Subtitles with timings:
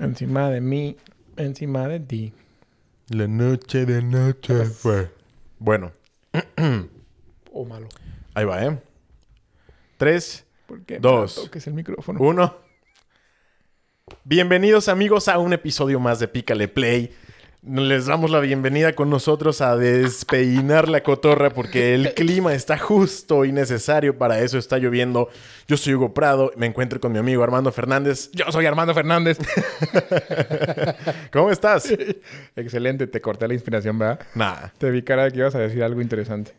[0.00, 0.96] Encima de mí,
[1.36, 2.32] encima de ti.
[3.08, 5.10] La noche de noche fue.
[5.58, 5.92] Bueno,
[7.52, 7.88] O malo.
[8.34, 8.78] ahí va, ¿eh?
[9.98, 10.98] Tres, ¿Por qué?
[10.98, 11.48] Dos.
[11.52, 12.18] Que es el micrófono.
[12.20, 12.56] uno.
[14.24, 17.14] Bienvenidos amigos a un episodio más de Pícale Play.
[17.62, 23.44] Les damos la bienvenida con nosotros a despeinar la cotorra porque el clima está justo
[23.44, 24.56] y necesario para eso.
[24.56, 25.28] Está lloviendo.
[25.68, 26.52] Yo soy Hugo Prado.
[26.56, 28.30] Me encuentro con mi amigo Armando Fernández.
[28.32, 29.36] Yo soy Armando Fernández.
[31.32, 31.92] ¿Cómo estás?
[32.56, 34.20] Excelente, te corté la inspiración, ¿verdad?
[34.34, 34.68] Nah.
[34.78, 36.52] Te vi cara de que ibas a decir algo interesante.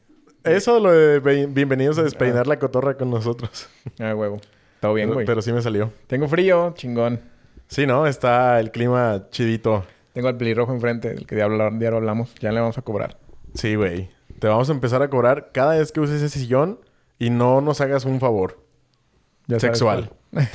[0.44, 3.68] Eso lo de bienvenidos a despeinar la cotorra con nosotros.
[4.00, 4.40] Ah, huevo.
[4.80, 5.26] Todo bien, Pero, güey.
[5.26, 5.92] pero sí me salió.
[6.06, 7.20] Tengo frío, chingón.
[7.68, 8.06] Sí, ¿no?
[8.06, 9.84] Está el clima chidito.
[10.14, 12.34] Tengo al pelirrojo enfrente, del que diablo, diablo hablamos.
[12.36, 13.18] Ya le vamos a cobrar.
[13.54, 14.10] Sí, güey.
[14.40, 16.80] Te vamos a empezar a cobrar cada vez que uses ese sillón
[17.20, 18.60] y no nos hagas un favor.
[19.48, 20.12] Ya Sexual.
[20.32, 20.48] Claro,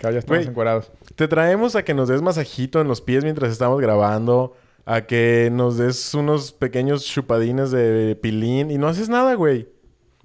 [0.14, 0.90] ya estamos.
[1.14, 4.56] Te traemos a que nos des masajito en los pies mientras estamos grabando.
[4.86, 8.70] A que nos des unos pequeños chupadines de pilín.
[8.70, 9.68] Y no haces nada, güey.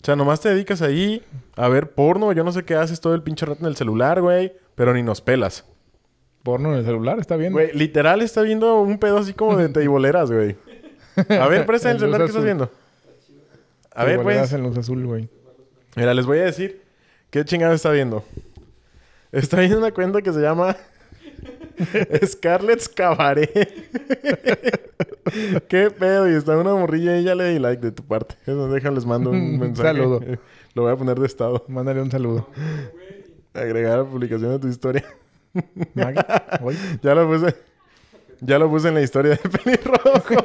[0.02, 1.24] O sea, nomás te dedicas ahí
[1.56, 2.32] a ver porno.
[2.32, 4.54] Yo no sé qué haces todo el pinche rato en el celular, güey.
[4.76, 5.66] Pero ni nos pelas.
[6.46, 7.52] Porno en el celular, está bien.
[7.52, 10.56] Güey, literal está viendo un pedo así como de teiboleras, güey.
[11.28, 12.70] A ver, presta el celular que estás viendo.
[13.96, 14.54] A ver, pues.
[14.54, 15.28] en luz azul, güey.
[15.96, 16.84] Mira, les voy a decir
[17.32, 18.24] qué chingado está viendo.
[19.32, 20.78] Está viendo una cuenta que se llama
[22.26, 23.52] Scarlett's Cabaret.
[25.68, 26.30] qué pedo.
[26.30, 28.36] Y está una morrilla y ya le di like de tu parte.
[28.46, 28.68] Eso,
[29.08, 29.98] mando un mensaje.
[29.98, 30.22] Saludo.
[30.76, 31.66] Lo voy a poner de estado.
[31.68, 32.48] Mándale un saludo.
[33.52, 35.04] Agregar a la publicación de tu historia.
[35.94, 36.22] Maggie.
[37.02, 37.56] Ya lo puse.
[38.42, 40.20] Ya lo puse en la historia de pelirrojo.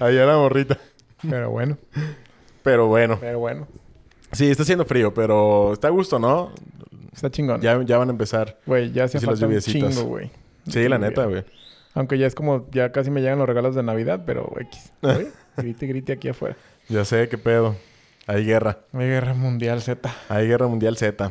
[0.00, 0.78] Allá la morrita.
[1.28, 1.78] Pero bueno,
[2.62, 3.18] Pero bueno.
[3.20, 3.68] pero bueno.
[4.32, 6.52] Sí, está haciendo frío, pero está a gusto, ¿no?
[7.12, 7.60] Está chingón.
[7.60, 8.58] Ya, ya van a empezar.
[8.66, 10.30] Güey, ya las falta un chingo, güey.
[10.68, 11.44] Sí, la neta, güey.
[11.94, 12.68] Aunque ya es como...
[12.70, 14.92] Ya casi me llegan los regalos de Navidad, pero X.
[15.00, 16.56] Güey, grite, grite aquí afuera.
[16.88, 17.76] Ya sé qué pedo.
[18.26, 18.80] Hay guerra.
[18.92, 20.12] Hay guerra mundial Z.
[20.28, 21.30] Hay guerra mundial Z.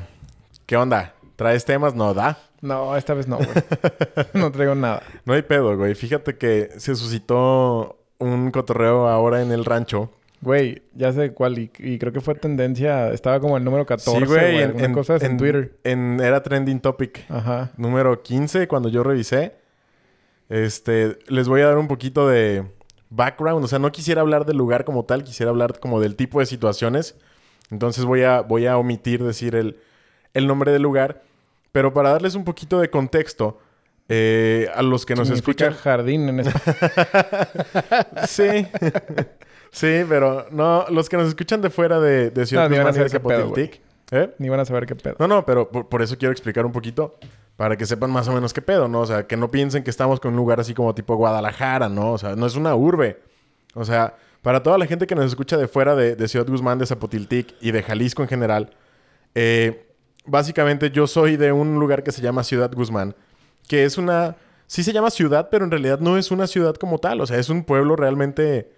[0.66, 1.14] ¿Qué onda?
[1.36, 1.96] ¿Traes temas?
[1.96, 2.38] No, da.
[2.62, 3.50] No, esta vez no, güey.
[4.34, 5.04] no traigo nada.
[5.26, 5.94] No hay pedo, güey.
[5.96, 10.12] Fíjate que se suscitó un cotorreo ahora en el rancho.
[10.42, 11.60] Güey, ya sé cuál.
[11.60, 13.10] Y, y creo que fue tendencia...
[13.12, 14.58] Estaba como el número 14, sí, güey.
[14.58, 15.78] En, alguna en- cosa en, en- Twitter.
[15.84, 17.26] en- era trending topic.
[17.30, 17.72] Ajá.
[17.78, 19.56] Número 15, cuando yo revisé.
[20.50, 22.66] Este, les voy a dar un poquito de
[23.10, 23.64] background.
[23.66, 26.46] O sea, no quisiera hablar del lugar como tal, quisiera hablar como del tipo de
[26.46, 27.16] situaciones.
[27.72, 29.80] Entonces voy a, voy a omitir decir el,
[30.36, 31.24] el nombre del lugar.
[31.72, 33.60] Pero para darles un poquito de contexto,
[34.08, 35.74] eh, a los que nos escuchan.
[35.74, 36.46] jardín en.
[38.28, 38.68] Sí.
[39.72, 43.82] sí, pero no, los que nos escuchan de fuera de, de Ciudad No, de Zapotiltic.
[44.12, 44.30] ¿Eh?
[44.38, 45.16] Ni van a saber qué pedo.
[45.18, 47.18] No, no, pero por, por eso quiero explicar un poquito.
[47.56, 49.00] Para que sepan más o menos qué pedo, ¿no?
[49.00, 52.12] O sea, que no piensen que estamos con un lugar así como tipo Guadalajara, ¿no?
[52.12, 53.22] O sea, no es una urbe.
[53.74, 56.80] O sea, para toda la gente que nos escucha de fuera de, de Ciudad Guzmán,
[56.80, 58.72] de Zapotiltic y de Jalisco en general,
[59.36, 59.88] eh,
[60.26, 63.16] básicamente yo soy de un lugar que se llama Ciudad Guzmán,
[63.68, 64.36] que es una...
[64.68, 67.22] Sí se llama ciudad, pero en realidad no es una ciudad como tal.
[67.22, 68.72] O sea, es un pueblo realmente...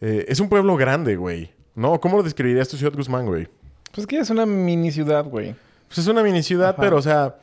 [0.00, 1.52] eh, es un pueblo grande, güey.
[1.74, 2.00] ¿No?
[2.00, 3.48] ¿Cómo lo describirías tu Ciudad Guzmán, güey?
[3.92, 5.54] Pues que es una mini ciudad, güey.
[5.86, 6.82] Pues es una mini ciudad, Ajá.
[6.82, 7.36] pero, o sea,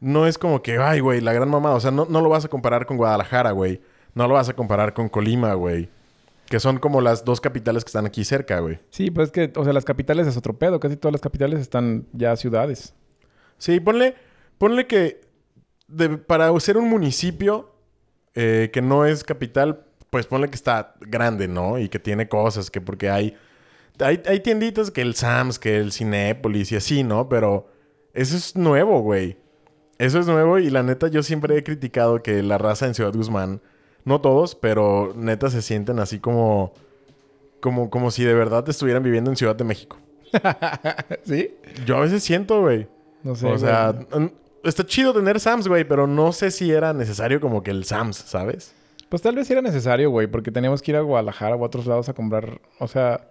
[0.00, 1.72] no es como que, ay, güey, la gran mamá.
[1.72, 3.80] O sea, no, no lo vas a comparar con Guadalajara, güey.
[4.14, 5.88] No lo vas a comparar con Colima, güey.
[6.52, 8.78] Que son como las dos capitales que están aquí cerca, güey.
[8.90, 10.78] Sí, pues es que, o sea, las capitales es otro pedo.
[10.80, 12.92] Casi todas las capitales están ya ciudades.
[13.56, 14.16] Sí, ponle,
[14.58, 15.22] ponle que
[15.88, 17.74] de- para ser un municipio
[18.34, 21.78] eh, que no es capital, pues ponle que está grande, ¿no?
[21.78, 23.34] Y que tiene cosas, que porque hay,
[23.98, 27.30] hay, hay tienditas que el Sams, que el Cinépolis y así, ¿no?
[27.30, 27.66] Pero
[28.12, 29.38] eso es nuevo, güey.
[29.96, 33.14] Eso es nuevo y la neta yo siempre he criticado que la raza en Ciudad
[33.14, 33.62] Guzmán,
[34.04, 36.72] no todos, pero neta se sienten así como,
[37.60, 39.98] como, como si de verdad estuvieran viviendo en Ciudad de México.
[41.24, 41.54] ¿Sí?
[41.86, 42.88] Yo a veces siento, güey.
[43.22, 43.46] No sé.
[43.46, 44.32] o sea, güey.
[44.64, 48.16] está chido tener Sams, güey, pero no sé si era necesario como que el Sams,
[48.16, 48.74] ¿sabes?
[49.08, 51.86] Pues tal vez era necesario, güey, porque teníamos que ir a Guadalajara o a otros
[51.86, 52.60] lados a comprar.
[52.78, 53.28] O sea,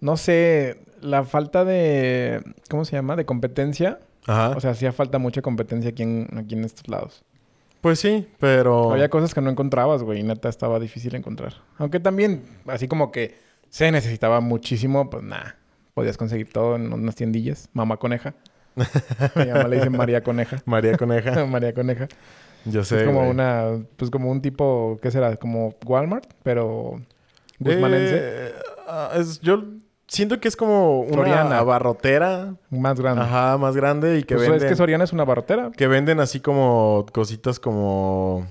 [0.00, 2.42] no sé, la falta de.
[2.70, 3.14] ¿Cómo se llama?
[3.14, 4.00] De competencia.
[4.26, 4.50] Ajá.
[4.56, 7.24] O sea, hacía falta mucha competencia aquí en, aquí en estos lados.
[7.80, 8.92] Pues sí, pero...
[8.92, 11.54] Había cosas que no encontrabas, güey, y neta estaba difícil encontrar.
[11.78, 13.36] Aunque también, así como que
[13.68, 15.56] se necesitaba muchísimo, pues nada.
[15.94, 17.68] Podías conseguir todo en unas tiendillas.
[17.72, 18.34] Mamá coneja.
[19.34, 20.62] Mi mamá le dice María Coneja.
[20.66, 21.44] María Coneja.
[21.46, 22.08] María Coneja.
[22.64, 23.30] Yo sé, es como güey.
[23.30, 25.36] una, pues como un tipo, ¿qué será?
[25.36, 27.00] Como Walmart, pero
[27.58, 28.16] guzmanense.
[28.20, 28.52] Eh,
[28.86, 29.64] ah, es- yo
[30.08, 31.58] siento que es como una Soriana.
[31.58, 32.54] abarrotera.
[32.70, 33.22] Más grande.
[33.22, 34.66] Ajá, más grande y que Pues venden...
[34.66, 35.70] es que Soriana es una barrotera.
[35.76, 38.46] Que venden así como cositas como...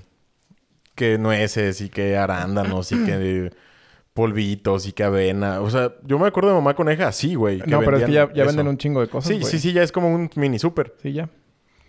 [0.94, 3.52] Que nueces y que arándanos y que
[4.14, 5.60] polvitos y que avena.
[5.60, 7.58] O sea, yo me acuerdo de Mamá Coneja así, güey.
[7.66, 9.48] No, pero es que ya, ya venden un chingo de cosas, Sí, güey.
[9.48, 10.94] sí, sí, ya es como un mini súper.
[11.00, 11.28] Sí, ya.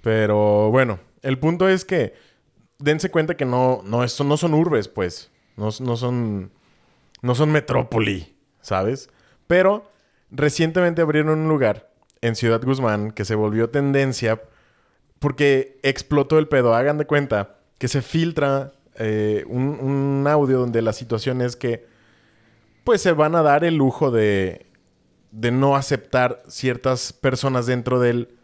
[0.03, 2.13] Pero bueno, el punto es que
[2.77, 5.31] dense cuenta que no, no, es- no son urbes, pues.
[5.57, 6.51] No, no son.
[7.23, 9.09] No son metrópoli, ¿sabes?
[9.49, 9.89] Pero
[10.29, 11.89] recientemente abrieron un lugar
[12.21, 14.43] en Ciudad Guzmán que se volvió tendencia
[15.17, 16.75] porque explotó el pedo.
[16.75, 21.87] Hagan de cuenta que se filtra eh, un, audio donde la situación es que
[22.83, 24.67] pues se van a dar el lujo de
[25.31, 28.35] no aceptar ciertas personas dentro del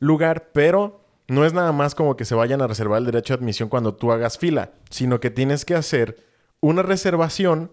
[0.00, 3.38] lugar, pero no es nada más como que se vayan a reservar el derecho de
[3.38, 6.16] admisión cuando tú hagas fila, sino que tienes que hacer
[6.58, 7.70] una reservación,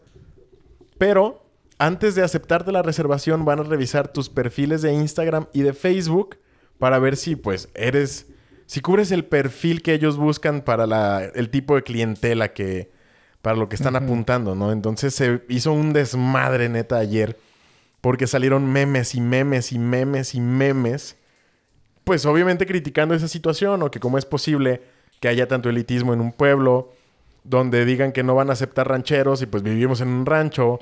[1.00, 1.45] pero
[1.78, 6.38] antes de aceptarte la reservación van a revisar tus perfiles de Instagram y de Facebook
[6.80, 8.28] para ver si pues eres,
[8.66, 12.92] si cubres el perfil que ellos buscan para la, el tipo de clientela que,
[13.42, 14.72] para lo que están apuntando, ¿no?
[14.72, 17.38] Entonces se hizo un desmadre neta ayer
[18.02, 21.18] porque salieron memes y memes y memes y memes
[22.06, 24.84] pues obviamente criticando esa situación o que cómo es posible
[25.20, 26.94] que haya tanto elitismo en un pueblo
[27.44, 30.80] donde digan que no van a aceptar rancheros y pues vivimos en un rancho,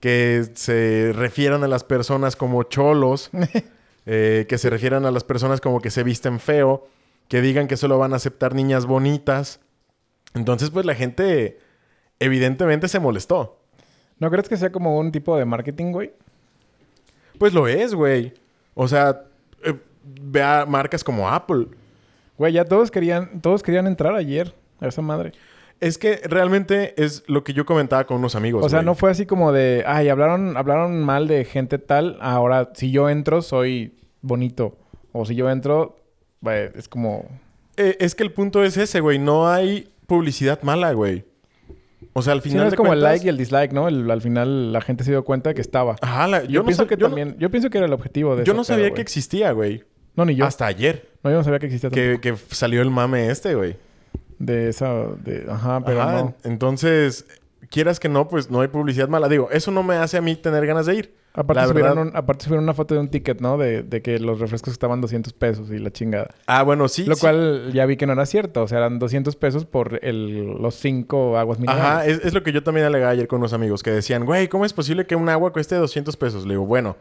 [0.00, 3.30] que se refieran a las personas como cholos,
[4.06, 6.88] eh, que se refieran a las personas como que se visten feo,
[7.28, 9.60] que digan que solo van a aceptar niñas bonitas.
[10.34, 11.58] Entonces pues la gente
[12.18, 13.58] evidentemente se molestó.
[14.18, 16.12] ¿No crees que sea como un tipo de marketing, güey?
[17.38, 18.34] Pues lo es, güey.
[18.74, 19.24] O sea,
[19.64, 19.74] eh,
[20.04, 21.68] vea marcas como Apple.
[22.36, 25.32] Güey, ya todos querían, todos querían entrar ayer a esa madre.
[25.80, 28.64] Es que realmente es lo que yo comentaba con unos amigos.
[28.64, 28.86] O sea, güey.
[28.86, 33.08] no fue así como de, ay, hablaron, hablaron mal de gente tal, ahora si yo
[33.08, 34.76] entro soy bonito.
[35.12, 35.96] O si yo entro,
[36.42, 37.24] güey, es como...
[37.76, 39.18] Eh, es que el punto es ese, güey.
[39.18, 41.24] No hay publicidad mala, güey.
[42.12, 43.88] O sea, al Sí, final no es de como el like y el dislike, ¿no?
[43.88, 45.96] El- al final la gente se dio cuenta que estaba.
[46.02, 47.36] Ajá, la- yo, yo, no pienso sab- que yo no- también...
[47.38, 49.84] Yo pienso que era el objetivo de yo no sabía pedo, que existía, güey.
[50.14, 50.44] No, ni yo.
[50.44, 51.08] Hasta ayer.
[51.22, 52.20] No, yo no sabía que existía tampoco.
[52.20, 53.76] Que, que salió el mame este, güey.
[54.40, 54.92] De esa...
[55.22, 55.46] De...
[55.48, 56.34] Ajá, pero Ajá, no.
[56.44, 57.26] Entonces,
[57.70, 59.28] quieras que no, pues no hay publicidad mala.
[59.28, 61.14] Digo, eso no me hace a mí tener ganas de ir.
[61.32, 63.56] Aparte subieron, verdad- un- aparte subieron una foto de un ticket, ¿no?
[63.56, 66.30] De, de que los refrescos estaban 200 pesos y la chingada.
[66.46, 67.04] Ah, bueno, sí.
[67.04, 67.20] Lo sí.
[67.20, 68.62] cual ya vi que no era cierto.
[68.62, 71.84] O sea, eran 200 pesos por el, los cinco aguas minerales.
[71.86, 74.48] Ajá, es, es lo que yo también alegaba ayer con unos amigos que decían, güey,
[74.48, 76.46] ¿cómo es posible que un agua cueste 200 pesos?
[76.46, 76.96] Le digo, bueno,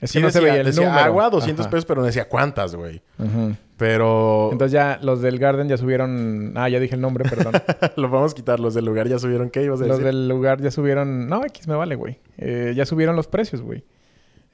[0.00, 1.04] Es sí que no se veía el decía número.
[1.04, 1.70] agua, 200 Ajá.
[1.70, 3.02] pesos, pero no decía cuántas, güey.
[3.18, 3.56] Ujú.
[3.76, 6.52] Pero Entonces ya los del Garden ya subieron...
[6.56, 7.52] Ah, ya dije el nombre, perdón.
[7.96, 8.58] lo vamos a quitar.
[8.58, 10.06] Los del lugar ya subieron, ¿qué ibas a los decir?
[10.14, 11.28] del lugar ya subieron...
[11.28, 12.18] No, X me vale, güey.
[12.38, 13.84] Eh, ya subieron los precios, güey.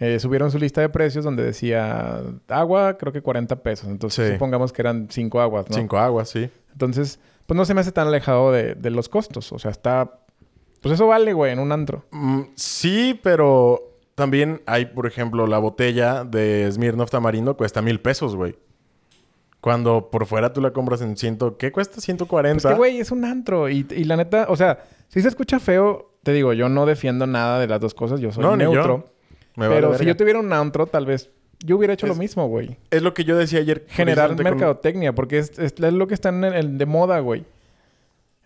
[0.01, 3.89] Eh, subieron su lista de precios donde decía agua, creo que 40 pesos.
[3.89, 4.33] Entonces Sí.
[4.33, 5.77] supongamos que eran cinco aguas, ¿no?
[5.77, 6.51] Cinco aguas, sí.
[6.73, 9.53] Entonces, pues no se me hace tan alejado de, de los costos.
[9.53, 10.19] O sea, está...
[10.81, 12.05] Pues eso vale, güey, en un antro.
[12.11, 13.81] Mm, sí, pero
[14.17, 18.57] también hay, por ejemplo, la botella de Smirnoff Tamarindo cuesta mil pesos, güey.
[19.63, 21.57] Cuando por fuera tú la compras en ciento...
[21.57, 22.01] ¿Qué cuesta?
[22.03, 22.59] 140.
[22.69, 23.71] Es que, güey, es un antro.
[23.71, 27.27] Y, y la neta, o sea, si se escucha feo, te digo, yo no defiendo
[27.29, 28.21] nada de las dos cosas.
[28.21, 28.57] Yo soy No, yo.
[28.57, 29.13] neutro.
[29.57, 31.31] Vale pero si yo tuviera un antro, tal vez
[31.65, 32.77] yo hubiera hecho Es- lo mismo, güey.
[32.91, 33.87] Es lo que yo decía ayer.
[33.89, 37.21] Generar precisamente con- mercadotecnia, porque es, es- es lo que está en el, de moda,
[37.21, 37.45] güey.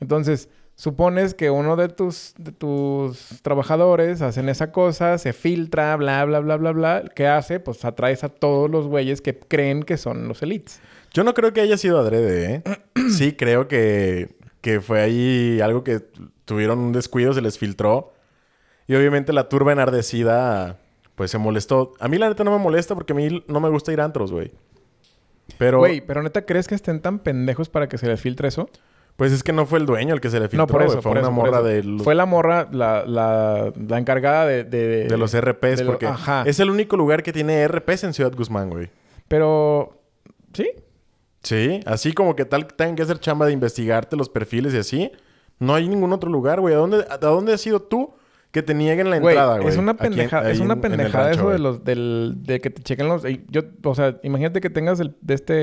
[0.01, 6.25] Entonces, supones que uno de tus, de tus trabajadores hacen esa cosa, se filtra, bla,
[6.25, 7.05] bla, bla, bla, bla.
[7.15, 7.61] ¿Qué hace?
[7.61, 10.81] Pues atraes a todos los güeyes que creen que son los elites.
[11.17, 12.79] Yo no creo que haya sido adrede, ¿eh?
[13.11, 16.01] sí creo que, que fue ahí algo que
[16.45, 18.13] tuvieron un descuido, se les filtró.
[18.87, 20.77] Y obviamente la turba enardecida,
[21.15, 21.95] pues se molestó.
[22.01, 24.05] A mí la neta no me molesta porque a mí no me gusta ir a
[24.05, 24.53] antros, güey.
[25.57, 28.69] Pero, Güey, pero neta, ¿crees que estén tan pendejos para que se les filtre eso?
[29.17, 31.01] pues es que no fue el dueño el que se le filtró, no, por eso.
[31.01, 34.65] Fue por una eso, morra de los, Fue la morra, la, la, la encargada de...
[34.65, 36.43] De, de los RPs, de lo- porque Ajá.
[36.47, 38.91] es el único lugar que tiene RPs en Ciudad Guzmán, güey.
[39.27, 40.03] Pero...
[40.53, 40.71] ¿Sí?
[41.47, 45.13] Sí, así como que tal tengan que hacer chamba de investigarte los perfiles y así.
[45.59, 46.75] No hay ningún otro lugar, güey.
[46.75, 48.15] ¿A dónde, ¿A dónde has ido tú
[48.51, 49.69] que te nieguen la entrada, güey?
[49.69, 53.23] es una pendejada, es una pendejada eso de los del de que te chequen los
[53.49, 55.55] yo, o sea, imagínate que tengas el de este,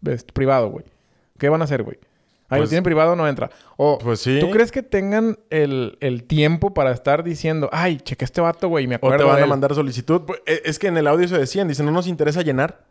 [0.00, 0.84] de este privado, güey.
[1.38, 1.98] ¿Qué van a hacer, güey?
[2.48, 3.50] Ahí lo Pues- tienen privado, no entra.
[3.76, 4.38] O Pues sí.
[4.40, 8.86] ¿Tú crees que tengan el, el tiempo para estar diciendo, ay, cheque este vato, güey,
[8.86, 9.50] me O acuerdo te van de a él"?
[9.50, 10.22] mandar solicitud.
[10.26, 12.84] Pues, eh, Es que en el audio se decían, dicen, no nos interesa llenar.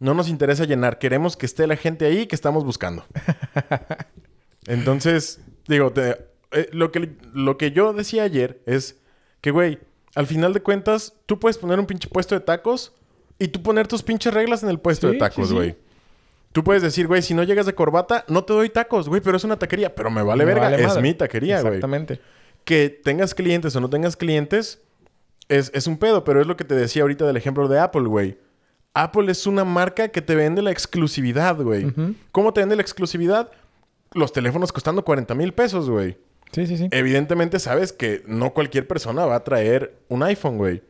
[0.00, 0.98] No nos interesa llenar.
[0.98, 3.04] Queremos que esté la gente ahí que estamos buscando.
[4.66, 6.18] Entonces, digo, te-
[6.52, 8.98] eh, lo, que, lo que yo decía ayer es
[9.40, 9.78] que, güey,
[10.14, 12.92] al final de cuentas, tú puedes poner un pinche puesto de tacos
[13.38, 15.54] y tú poner tus pinches reglas en el puesto Sí, de tacos, sí, sí.
[15.54, 15.76] güey.
[16.52, 19.36] Tú puedes decir, güey, si no llegas de corbata, no te doy tacos, güey, pero
[19.36, 19.94] es una taquería.
[19.94, 21.02] Pero me vale Me verga, vale es madre.
[21.02, 21.74] mi taquería, güey.
[21.74, 22.20] Exactamente.
[22.64, 24.80] Que tengas clientes o no tengas clientes
[25.48, 28.02] es, es un pedo, pero es lo que te decía ahorita del ejemplo de Apple,
[28.06, 28.38] güey.
[28.94, 31.92] Apple es una marca que te vende la exclusividad, güey.
[32.32, 33.50] ¿Cómo te vende la exclusividad?
[34.12, 36.16] Los teléfonos costando 40 mil pesos, güey.
[36.52, 36.88] Sí, sí, sí.
[36.92, 40.82] Evidentemente sabes que no cualquier persona va a traer un iPhone, güey.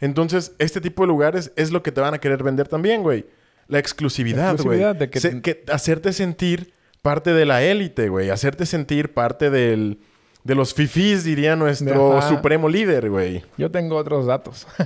[0.00, 3.26] Entonces, este tipo de lugares es lo que te van a querer vender también, güey.
[3.66, 4.78] La exclusividad, güey.
[4.80, 8.30] Exclusividad de que- Se- que hacerte sentir parte de la élite, güey.
[8.30, 9.98] Hacerte sentir parte del,
[10.44, 12.28] de los fifís, diría nuestro Ajá.
[12.28, 13.42] supremo líder, güey.
[13.58, 14.66] Yo tengo otros datos.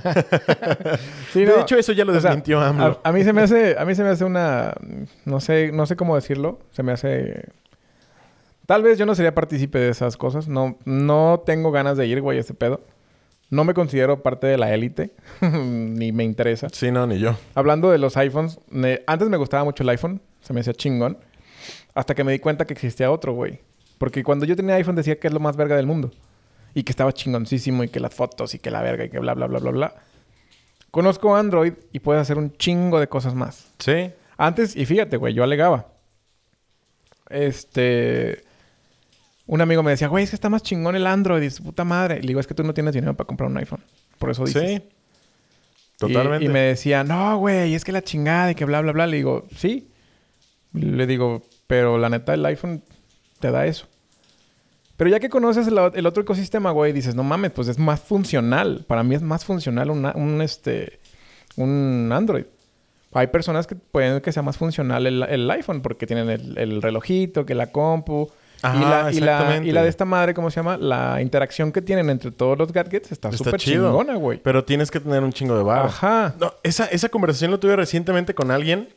[1.31, 2.99] Sí, De hecho, eso ya lo sea, desmintió AMLO.
[3.03, 4.73] A, a mí se me hace, a mí se me hace una,
[5.25, 6.59] no sé, no sé cómo decirlo.
[6.71, 7.49] Se me hace,
[8.65, 10.47] tal vez yo no sería partícipe de esas cosas.
[10.47, 12.81] No, no tengo ganas de ir, güey, a ese pedo.
[13.49, 16.67] No me considero parte de la élite, ni me interesa.
[16.71, 17.35] Sí, no, ni yo.
[17.55, 21.17] Hablando de los iPhones, me- antes me gustaba mucho el iPhone, se me hacía chingón,
[21.95, 23.59] hasta que me di cuenta que existía otro, güey.
[24.03, 26.11] Porque cuando yo tenía iPhone decía que es lo más verga del mundo.
[26.73, 29.33] Y que estaba chingoncísimo y que las fotos y que la verga y que bla,
[29.33, 29.95] bla, bla, bla, bla.
[30.91, 33.71] Conozco Android y puedes hacer un chingo de cosas más.
[33.79, 34.11] Sí.
[34.35, 35.87] Antes, y fíjate, güey, yo alegaba.
[37.29, 38.43] Este.
[39.45, 41.85] Un amigo me decía, güey, es que está más chingón el Android y su puta
[41.85, 42.17] madre.
[42.17, 43.85] Y le digo, es que tú no tienes dinero para comprar un iPhone.
[44.19, 44.69] Por eso dices.
[44.69, 44.75] Sí.
[44.75, 46.43] Y- Totalmente.
[46.43, 49.07] Y, me decía, no, güey, es que la chingada y que bla, bla, bla.
[49.07, 49.93] Le digo, sí.
[50.73, 52.83] Le digo, pero la neta, el iPhone
[53.39, 53.87] te da eso.
[54.97, 57.99] Pero ya que conoces el, el otro ecosistema, güey, dices, no mames, pues es más
[57.99, 58.85] funcional.
[58.87, 60.99] Para mí es más funcional una- un, este,
[61.55, 62.45] un Android.
[63.13, 66.81] Hay personas que pueden que sea más funcional el, el iPhone porque tienen el, el
[66.81, 68.29] relojito, que la compu.
[68.61, 70.77] Ajá, y, la, y, la, y la de esta madre, ¿cómo se llama?
[70.77, 74.39] La interacción que tienen entre todos los gadgets está súper chingona, güey.
[74.41, 75.89] Pero tienes que tener un chingo de barro.
[75.89, 76.33] Ajá.
[76.39, 78.87] No, esa, esa conversación lo tuve recientemente con alguien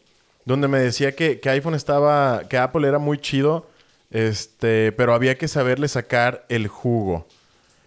[0.44, 3.66] donde me decía que, que iPhone estaba, que Apple era muy chido,
[4.10, 7.26] este, pero había que saberle sacar el jugo.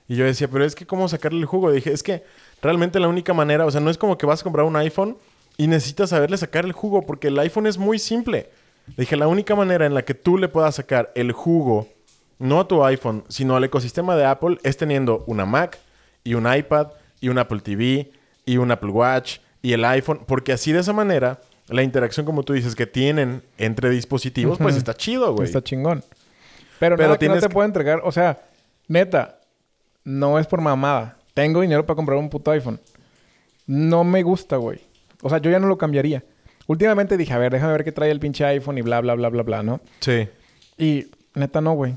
[0.08, 1.72] Y yo decía, pero es que ¿cómo sacarle el jugo?
[1.72, 2.24] dije, es que
[2.62, 5.18] realmente la única manera, o sea, no es como que vas a comprar un iPhone
[5.58, 8.50] y necesitas saberle sacar el jugo, porque el iPhone es muy simple.
[8.98, 11.88] dije, la única manera en la que tú le puedas sacar el jugo,
[12.40, 15.78] no a tu iPhone, sino al ecosistema de Apple, es teniendo una Mac
[16.24, 16.88] y un iPad
[17.20, 18.12] y un Apple TV
[18.46, 22.44] y un Apple Watch y el iPhone, porque así de esa manera la interacción, como
[22.44, 25.46] tú dices, que tienen entre dispositivos, pues está chido, güey.
[25.48, 26.04] Está chingón.
[26.80, 28.02] Pero, Pero nada que no te que- puedo entregar.
[28.04, 28.42] O sea,
[28.88, 29.40] neta,
[30.04, 31.18] no es por mamada.
[31.34, 32.80] Tengo dinero para comprar un puto iPhone.
[33.68, 34.80] No me gusta, güey.
[35.22, 36.24] O sea, yo ya no lo cambiaría.
[36.68, 39.30] Últimamente dije, a ver, déjame ver qué trae el pinche iPhone y bla, bla, bla,
[39.30, 39.82] bla, bla, ¿no?
[40.00, 40.28] Sí.
[40.78, 41.96] Y neta no, güey.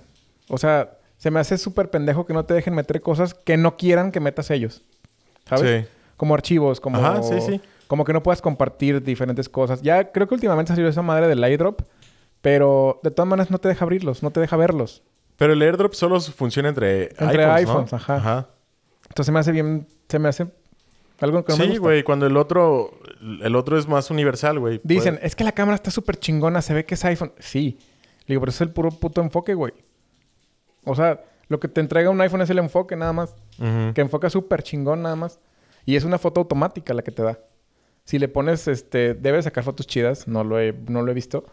[0.49, 3.76] O sea, se me hace súper pendejo que no te dejen meter cosas que no
[3.76, 4.83] quieran que metas ellos.
[5.49, 5.85] ¿Sabes?
[5.85, 5.91] Sí.
[6.17, 6.99] Como archivos, como...
[6.99, 7.61] Ajá, sí, sí.
[7.92, 9.82] Como que no puedas compartir diferentes cosas.
[9.82, 11.82] Ya creo que últimamente salió esa madre del airdrop.
[12.40, 15.02] Pero de todas maneras no te deja abrirlos, no te deja verlos.
[15.37, 17.99] Pero el airdrop solo funciona entre, Entre iPhones, iPhones, ¿no?
[17.99, 18.49] ajá.
[19.02, 19.87] Entonces se me hace bien...
[20.08, 20.46] Se me hace
[21.20, 24.80] algo que no Sí, güey, cuando el otro, el otro es más universal, güey.
[24.82, 27.34] Dicen, Puede- es que la cámara está súper chingona, se ve que es iPhone.
[27.40, 27.76] Sí.
[28.20, 29.75] Le digo, pero es el puro puto enfoque, güey.
[30.84, 33.34] O sea, lo que te entrega un iPhone es el enfoque nada más.
[33.58, 35.40] Que enfoca súper chingón nada más.
[35.84, 37.38] Y es una foto automática la que te da.
[38.04, 40.26] Si le pones, este, debes sacar fotos chidas.
[40.28, 41.44] No lo he, no lo he visto.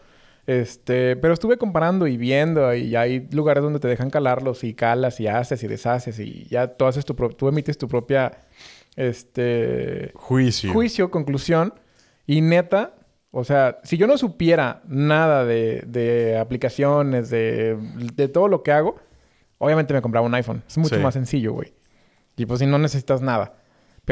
[0.46, 5.20] Este, pero estuve comparando y viendo y hay lugares donde te dejan calarlos y calas
[5.20, 8.32] y haces y deshaces y ya tú haces tu tú emites tu propia,
[8.96, 10.72] este, Juicio.
[10.72, 11.74] juicio, conclusión.
[12.26, 12.94] Y neta,
[13.30, 17.76] o sea, si yo no supiera nada de, de aplicaciones, de,
[18.14, 18.96] de todo lo que hago,
[19.58, 20.62] obviamente me compraba un iPhone.
[20.68, 21.02] Es mucho Sí.
[21.02, 21.72] más sencillo, güey.
[22.36, 23.54] Y pues si no necesitas nada.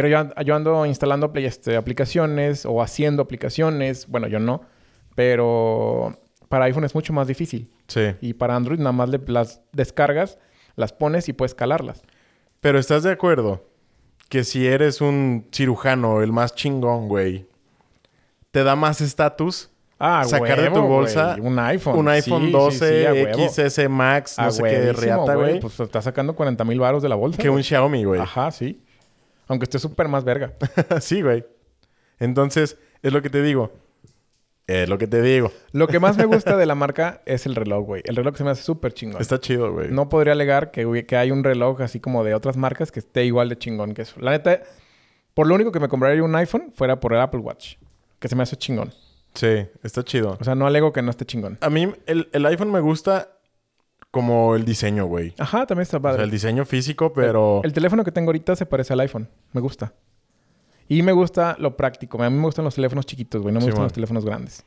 [0.00, 4.06] Pero yo, yo ando instalando este, aplicaciones o haciendo aplicaciones.
[4.06, 4.62] Bueno, yo no.
[5.16, 6.14] Pero
[6.48, 7.68] para iPhone es mucho más difícil.
[7.88, 8.14] Sí.
[8.20, 10.38] Y para Android nada más le- las descargas,
[10.76, 12.02] las pones y puedes calarlas.
[12.60, 13.64] Pero ¿estás de acuerdo
[14.28, 17.46] que si eres un cirujano, el más chingón, güey,
[18.52, 21.48] te da más estatus Ah, sacar de tu bolsa güey.
[21.50, 21.98] un iPhone.
[21.98, 23.48] un iPhone Sí, sí, 12 sí, a huevo.
[23.48, 26.78] XS Max, no A sé qué huevísimo, reata, güey, Pues te está sacando 40 mil
[26.78, 27.42] baros de la bolsa.
[27.42, 27.64] que un.
[27.64, 28.20] Xiaomi, güey.
[28.20, 28.80] Ajá, sí.
[29.48, 30.54] Aunque esté súper más verga.
[31.00, 31.44] sí, güey.
[32.18, 33.72] Entonces, es lo que te digo.
[34.66, 35.50] Es lo que te digo.
[35.72, 38.02] Lo que más me gusta de la marca es el reloj, güey.
[38.04, 39.20] El reloj se me hace súper chingón.
[39.20, 39.90] Está chido, güey.
[39.90, 43.24] No podría alegar que, que hay un reloj así como de otras marcas que esté
[43.24, 44.20] igual de chingón que eso.
[44.20, 44.60] La neta,
[45.32, 47.76] por lo único que me compraría un iPhone fuera por el Apple Watch.
[48.18, 48.92] Que se me hace chingón.
[49.32, 50.36] Sí, está chido.
[50.38, 51.56] O sea, no alego que no esté chingón.
[51.62, 53.37] A mí el, el iPhone me gusta
[54.10, 55.34] como el diseño, güey.
[55.38, 56.16] Ajá, también está O padre.
[56.18, 57.60] sea, el diseño físico, pero...
[57.64, 59.28] El teléfono que tengo ahorita se parece al iPhone.
[59.52, 59.92] Me gusta.
[60.88, 62.22] Y me gusta lo práctico.
[62.22, 63.52] A mí me gustan los teléfonos chiquitos, güey.
[63.52, 63.86] No me Sí, gustan man.
[63.86, 64.64] los teléfonos grandes.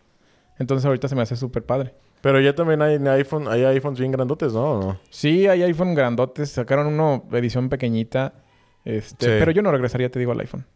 [0.59, 1.95] Entonces ahorita se me hace súper padre.
[2.21, 4.71] Pero ya también hay iPhone, hay iPhones bien grandotes, ¿no?
[4.73, 4.99] ¿O no?
[5.09, 6.51] Sí, hay iPhone grandotes.
[6.51, 8.33] Sacaron una edición pequeñita.
[8.85, 9.31] Este, Sí.
[9.39, 10.67] Pero yo no regresaría, te digo, al iPhone.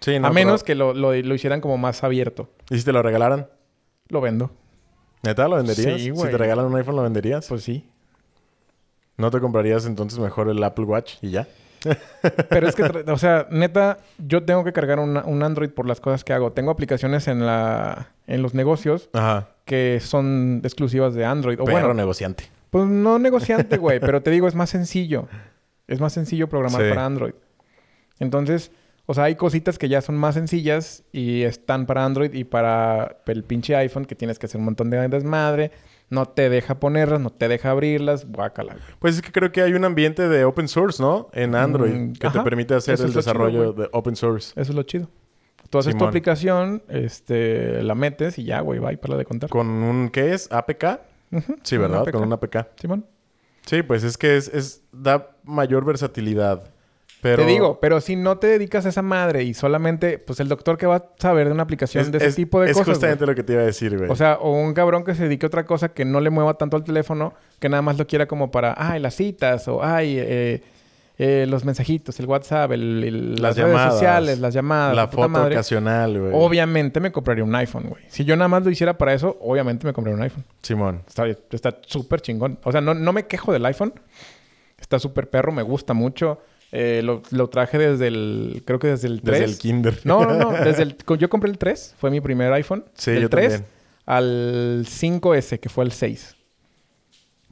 [0.00, 2.50] Sí, no, a menos pero- que lo, lo- lo hicieran como más abierto.
[2.70, 3.48] ¿Y si te lo regalaran?
[4.08, 4.50] Lo vendo.
[5.22, 5.94] ¿Neta lo venderías?
[5.98, 6.30] Sí, Si güey.
[6.30, 7.46] te regalan un iPhone, ¿lo venderías?
[7.48, 7.84] Pues sí.
[9.16, 11.46] ¿No te comprarías entonces mejor el Apple Watch y ya?
[12.50, 16.00] Pero es que, o sea, neta, yo tengo que cargar una- un Android por las
[16.00, 16.52] cosas que hago.
[16.52, 19.48] Tengo aplicaciones en la en los negocios Ajá.
[19.64, 21.58] que son exclusivas de Android.
[21.60, 22.44] O Perro bueno, negociante.
[22.70, 25.26] pues no negociante, güey, pero te digo, es más sencillo.
[25.88, 26.88] Es más sencillo programar Sí.
[26.90, 27.32] para Android.
[28.20, 28.70] Entonces,
[29.10, 33.16] o sea, hay cositas que ya son más sencillas y están para Android y para
[33.26, 35.72] el pinche iPhone que tienes que hacer un montón de desmadre.
[36.10, 38.24] No te deja ponerlas, no te deja abrirlas.
[38.30, 38.74] Guácala.
[38.74, 38.84] güey.
[39.00, 41.28] Pues es que creo que hay un ambiente de open source, ¿no?
[41.32, 41.92] En Android.
[41.92, 44.52] Mm, que te permite hacer Eso el chido, desarrollo de open source.
[44.60, 45.08] Eso es lo chido.
[45.70, 49.50] Tú haces tu aplicación, este, la metes y ya, güey, va y para de contar.
[49.50, 50.08] Con un...
[50.10, 50.50] ¿Qué es?
[50.52, 51.00] ¿APK?
[51.64, 52.04] Sí, ¿verdad?
[52.12, 52.68] Con un APK.
[52.80, 53.06] Simón.
[53.66, 56.72] Sí, pues es que es, es- da mayor versatilidad.
[57.22, 57.42] Pero...
[57.44, 60.78] Te digo, pero si no te dedicas a esa madre y solamente, pues el doctor
[60.78, 62.88] que va a saber de una aplicación es, de ese es- tipo de es cosas.
[62.94, 63.32] justamente güey.
[63.32, 64.08] lo que te iba a decir, güey.
[64.10, 66.54] O sea, o un cabrón que se dedique a otra cosa que no le mueva
[66.54, 70.16] tanto al teléfono, que nada más lo quiera como para, ay, las citas, o ay,
[70.18, 70.62] eh,
[71.18, 75.28] eh, los mensajitos, el WhatsApp, el, el- Las las, redes sociales, las llamadas, la foto
[75.28, 75.54] madre.
[75.56, 76.32] ocasional, güey.
[76.34, 78.02] Obviamente me compraría un iPhone, güey.
[78.08, 80.46] Si yo nada más lo hiciera para eso, obviamente me compraría un iPhone.
[80.62, 81.02] Simón.
[81.06, 82.58] Está está súper chingón.
[82.64, 83.92] O sea, no, no me quejo del iPhone.
[84.78, 86.40] Está súper perro, me gusta mucho.
[86.72, 88.62] Eh, lo, lo traje desde el...
[88.64, 89.40] Creo que desde el 3.
[89.40, 89.98] Desde el kinder.
[90.04, 90.52] No, no, no.
[90.64, 90.96] Desde el...
[91.18, 91.96] Yo compré el 3.
[91.98, 92.84] Fue mi primer iPhone.
[92.94, 93.70] Sí, Del yo 3 también.
[94.06, 96.36] al 5S, que fue el 6.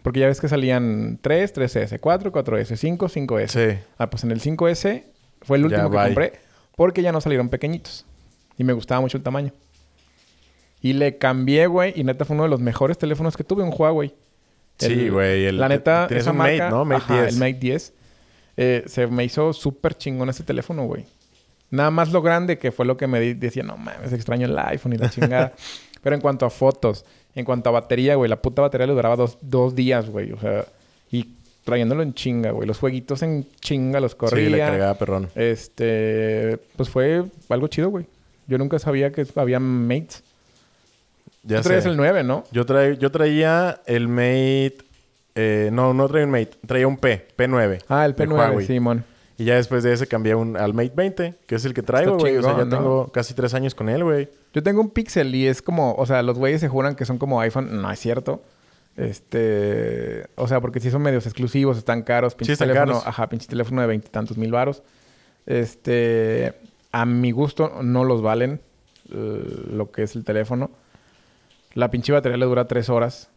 [0.02, 3.48] Porque ya ves que salían 3, 3S, 4, 4S, 5, 5S.
[3.48, 3.78] Sí.
[3.98, 5.02] Ah, pues en el 5S
[5.42, 6.06] fue el Ya, último que bye.
[6.06, 6.32] compré.
[6.76, 8.06] Porque ya no salieron pequeñitos.
[8.56, 9.52] Y me gustaba mucho el tamaño.
[10.80, 11.92] Y le cambié, güey.
[11.96, 14.14] Y neta fue uno de los mejores teléfonos que tuve, un Huawei.
[14.78, 15.46] Sí, El- güey.
[15.46, 16.64] el- La neta, esa un marca...
[16.66, 16.84] Mate, ¿no?
[16.84, 17.32] Mate ajá, 10.
[17.34, 17.94] el Mate 10.
[18.60, 21.06] Eh, se me hizo súper chingón ese teléfono, güey.
[21.70, 24.58] Nada más lo grande que fue lo que me di- decía, no mames, extraño el
[24.58, 25.52] iPhone y la chingada.
[26.02, 29.16] Pero en cuanto a fotos, en cuanto a batería, güey, la puta batería le duraba
[29.16, 30.32] dos, dos días, güey.
[30.32, 30.64] O sea,
[31.12, 31.26] y
[31.64, 32.66] trayéndolo en chinga, güey.
[32.66, 34.44] Los jueguitos en chinga los corría.
[34.46, 35.28] Sí, le cargaba perrón.
[35.34, 38.06] Este, pues fue algo chido, güey.
[38.46, 40.22] Yo nunca sabía que había mates.
[41.42, 41.90] Ya Tú traías sé.
[41.90, 42.44] el 9, ¿no?
[42.50, 44.78] Yo, trae- yo traía el Mate...
[45.40, 46.50] eh, no, no traía un Mate.
[46.66, 47.28] Traía un P.
[47.36, 47.84] P9.
[47.88, 48.66] Ah, el de P9, Huawei.
[48.66, 49.04] Simón.
[49.36, 52.18] Y ya después de ese cambié un, al Mate 20, que es el que traigo,
[52.18, 52.36] güey.
[52.38, 54.28] O sea, ya tengo casi tres años con él, güey.
[54.52, 57.18] Yo tengo un Pixel y es como, o sea, los güeyes se juran que son
[57.18, 57.80] como iPhone.
[57.80, 58.42] No es cierto.
[58.96, 62.34] Este, o sea, porque sí son medios exclusivos, están caros.
[62.34, 63.06] Pinche están teléfono, caros.
[63.06, 64.82] ajá, pinche teléfono de veintitantos mil varos.
[65.46, 66.54] Este,
[66.90, 68.60] a mi gusto no los valen
[69.12, 70.72] eh, lo que es el teléfono.
[71.74, 73.30] La pinche batería le dura tres horas.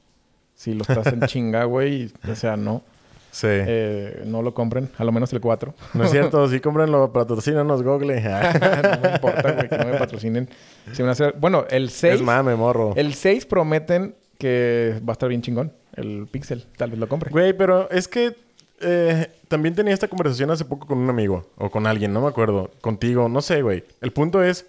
[0.61, 2.11] Si lo estás en chinga, güey.
[2.31, 2.83] O sea, no.
[3.31, 3.47] Sí.
[3.49, 4.91] Eh, no lo compren.
[4.99, 5.73] A lo menos el 4.
[5.95, 6.47] No es cierto.
[6.47, 7.11] sí, cómprenlo.
[7.11, 8.21] Patrocínanos, Google.
[8.21, 10.47] no me importa, güey, que no me patrocinen.
[10.91, 12.13] Se me hace- Bueno, el 6...
[12.13, 12.93] Es mame, morro.
[12.95, 15.73] El 6 prometen que va a estar bien chingón.
[15.95, 16.67] El Pixel.
[16.77, 17.31] Tal vez lo compre.
[17.31, 18.35] Güey, pero es que
[18.81, 22.27] eh, también tenía esta conversación hace poco con un amigo o con alguien, no me
[22.27, 23.83] acuerdo, contigo, no sé, güey.
[23.99, 24.67] El punto es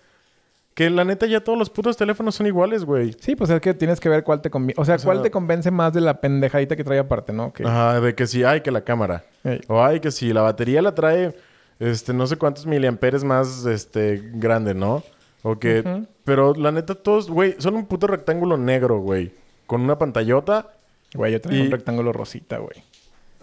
[0.75, 3.15] que la neta ya todos los putos teléfonos son iguales, güey.
[3.21, 4.81] Sí, pues es que tienes que ver cuál te conviene.
[4.81, 7.53] O sea, O sea- cuál te convence más de la pendejadita que trae aparte, ¿no?
[7.53, 7.65] Que...
[7.65, 9.25] Ajá, de que si hay que la cámara.
[9.69, 11.37] O hay que si la batería la trae,
[11.79, 15.03] este, no sé cuántos miliamperes más, este, grande, ¿no?
[15.43, 16.05] O que...
[16.25, 19.33] Pero la neta todos, güey, son un puto rectángulo negro, güey.
[19.67, 20.71] Con una pantallota.
[21.15, 22.83] Güey, yo traigo Y- un rectángulo rosita, güey.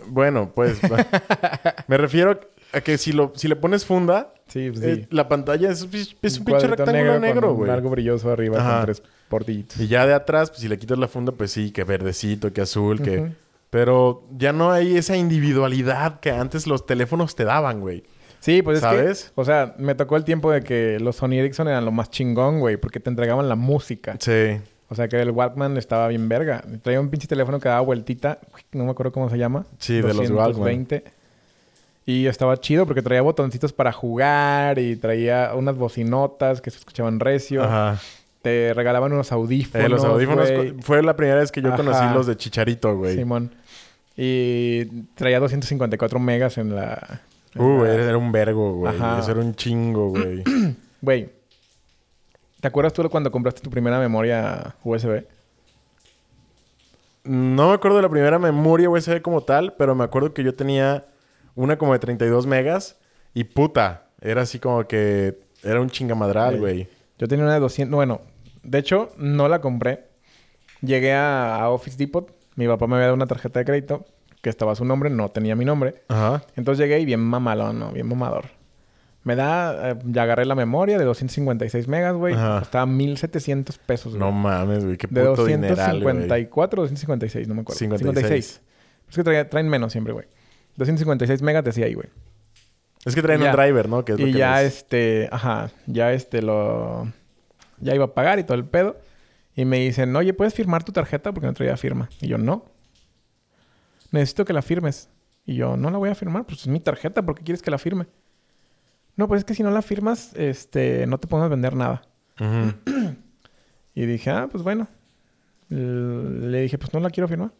[0.08, 0.80] Bueno, pues...
[1.88, 2.39] me refiero
[2.72, 5.08] a que si, lo, si le pones funda, Sí, pues eh, sí.
[5.12, 5.88] la pantalla es,
[6.22, 7.72] es un pinche rectángulo negro, güey.
[7.72, 8.78] Algo brilloso arriba Ajá.
[8.78, 9.80] con tres portillitos.
[9.80, 12.62] Y ya de atrás, pues si le quitas la funda, pues sí, que verdecito, que
[12.62, 13.32] azul, que...
[13.70, 18.04] Pero ya no hay esa individualidad que antes los teléfonos te daban, güey.
[18.40, 19.26] Sí, pues es ¿Sabes?
[19.26, 19.42] que...
[19.42, 22.60] O sea, me tocó el tiempo de que los Sony Ericsson eran lo más chingón,
[22.60, 22.78] güey.
[22.78, 24.18] Porque te entregaban la música.
[24.20, 24.60] Sí.
[24.88, 26.64] O sea, que el Walkman estaba bien verga.
[26.82, 28.40] Traía un pinche teléfono que daba vueltita.
[28.56, 29.68] Uy, No me acuerdo cómo se llama.
[29.78, 30.88] Sí, de los Walkman.
[32.06, 32.12] 220.
[32.12, 37.20] Y estaba chido porque traía botoncitos para jugar y traía unas bocinotas que se escuchaban
[37.20, 37.64] recio.
[37.64, 38.00] Ajá.
[38.42, 39.86] Te regalaban unos audífonos.
[39.86, 40.74] Eh, los audífonos güey.
[40.82, 41.78] fue la primera vez que yo Ajá.
[41.78, 43.16] conocí los de Chicharito, güey.
[43.16, 43.54] Simón.
[44.18, 44.86] Y
[45.16, 47.22] traía 254 megas en la...
[47.56, 48.96] en Uh, la- era un vergo, güey.
[48.96, 49.20] Ajá.
[49.20, 50.44] Eso era un chingo, güey.
[51.02, 51.30] Güey.
[52.60, 55.24] ¿Te acuerdas tú cuando compraste tu primera memoria USB?
[57.24, 60.54] No me acuerdo de la primera memoria USB como tal, pero me acuerdo que yo
[60.56, 61.06] tenía
[61.60, 62.98] una como de 32 megas
[63.34, 66.60] y puta, era así como que era un chingamadral, Sí.
[66.60, 66.88] güey.
[67.17, 67.93] Yo tenía una de 200...
[67.93, 68.22] Bueno,
[68.63, 70.06] de hecho, no la compré.
[70.82, 72.34] Llegué a, a Office Depot.
[72.56, 74.06] Mi papá me había dado una tarjeta de crédito
[74.41, 75.95] que estaba a su nombre, no tenía mi nombre.
[76.08, 76.43] Ajá.
[76.56, 77.91] Entonces llegué y bien mamalón, ¿no?
[77.91, 78.45] Bien mamador.
[79.26, 79.91] Me da...
[79.91, 82.36] eh, ya agarré la memoria de 256 megas, güey.
[82.36, 84.19] Costaba 1,700 pesos, güey.
[84.22, 84.95] No mames, güey.
[84.95, 86.15] Qué de puto dineral, güey.
[86.15, 87.78] 254 o 256, no me acuerdo.
[87.80, 88.62] 56.
[89.10, 90.26] Es que traen menos siempre, güey.
[90.80, 92.08] 256 megas decía ahí, güey.
[93.06, 93.52] Es que traen Ya.
[93.52, 94.04] un driver, ¿no?
[94.04, 95.30] Que es lo Y que ya este...
[95.32, 95.70] Ajá.
[95.88, 97.12] Ya este lo...
[97.80, 99.00] Ya iba a pagar y todo el pedo.
[99.56, 101.32] Y me dicen, oye, ¿puedes firmar tu tarjeta?
[101.34, 102.10] Porque no traía firma.
[102.22, 102.65] Y yo, no.
[104.12, 105.10] Necesito que la firmes.
[105.46, 106.46] Y yo, no la voy a firmar.
[106.46, 107.22] Pues es mi tarjeta.
[107.24, 108.08] ¿Por qué quieres que la firme?
[109.15, 111.06] No, pues es que si no la firmas, este...
[111.08, 112.02] No te podemos vender nada.
[113.96, 114.88] Y dije, ah, pues bueno.
[115.70, 117.52] Le dije, pues no la quiero firmar.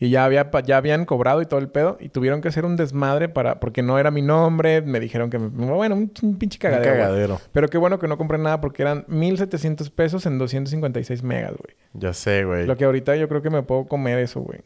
[0.00, 1.96] Y ya, había, ya habían cobrado y todo el pedo.
[1.98, 3.58] Y tuvieron que hacer un desmadre para...
[3.58, 4.80] Porque no era mi nombre.
[4.80, 5.38] Me dijeron que...
[5.40, 6.92] me- bueno, un, ch- un pinche Un cagadero.
[6.92, 7.02] güey.
[7.02, 7.40] cagadero.
[7.52, 11.76] Pero qué bueno que no compré nada porque eran 1.700 pesos en 256 megas, güey.
[11.94, 12.64] Ya sé, güey.
[12.66, 14.60] Lo que ahorita yo creo que me puedo comer eso, güey.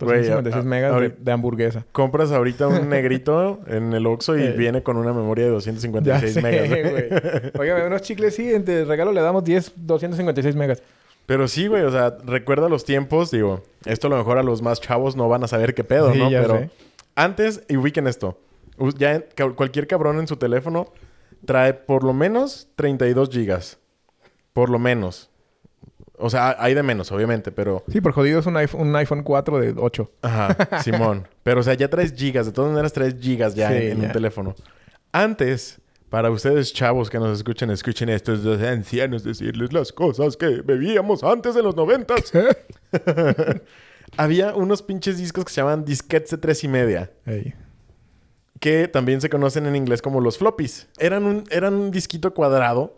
[0.00, 1.86] Güey, 256 a- a- megas de, hamburguesa.
[1.92, 4.50] Compras ahorita un negrito en el Oxxo y Eh.
[4.58, 6.68] viene con una memoria de Ya 256 sé, megas.
[6.68, 6.82] güey.
[7.08, 7.52] güey.
[7.58, 8.44] Oiga, unos chicles sí.
[8.48, 10.82] De regalo le damos 10, 256 megas.
[11.26, 14.60] Pero sí, güey, o sea, recuerda los tiempos, digo, esto a lo mejor a los
[14.62, 16.28] más chavos no van a saber qué pedo, Sí, ¿no?
[16.28, 16.70] Pero sé.
[17.14, 18.38] antes, y ubiquen esto,
[18.98, 19.24] ya
[19.56, 20.92] cualquier cabrón en su teléfono
[21.46, 23.78] trae por lo menos 32 gigas.
[24.52, 25.30] Por lo menos.
[26.16, 27.82] O sea, hay de menos, obviamente, pero...
[27.88, 30.10] Sí, por jodido es un iPhone, un iPhone 4 de 8.
[30.22, 31.26] Ajá, Simón.
[31.42, 32.46] Pero, o sea, ya traes gigas.
[32.46, 34.06] De todas maneras, traes gigas ya Sí, en, en ya.
[34.06, 34.54] un teléfono.
[35.10, 35.80] Antes,
[36.14, 40.62] para ustedes chavos que nos escuchen, escuchen a estos dos ancianos decirles las cosas que
[40.62, 42.30] bebíamos antes de los noventas.
[44.16, 47.10] Había unos pinches discos que se llaman disquetes de tres y media.
[48.60, 50.86] Que también se conocen en inglés como los floppies.
[50.98, 52.96] Eran un, eran un disquito cuadrado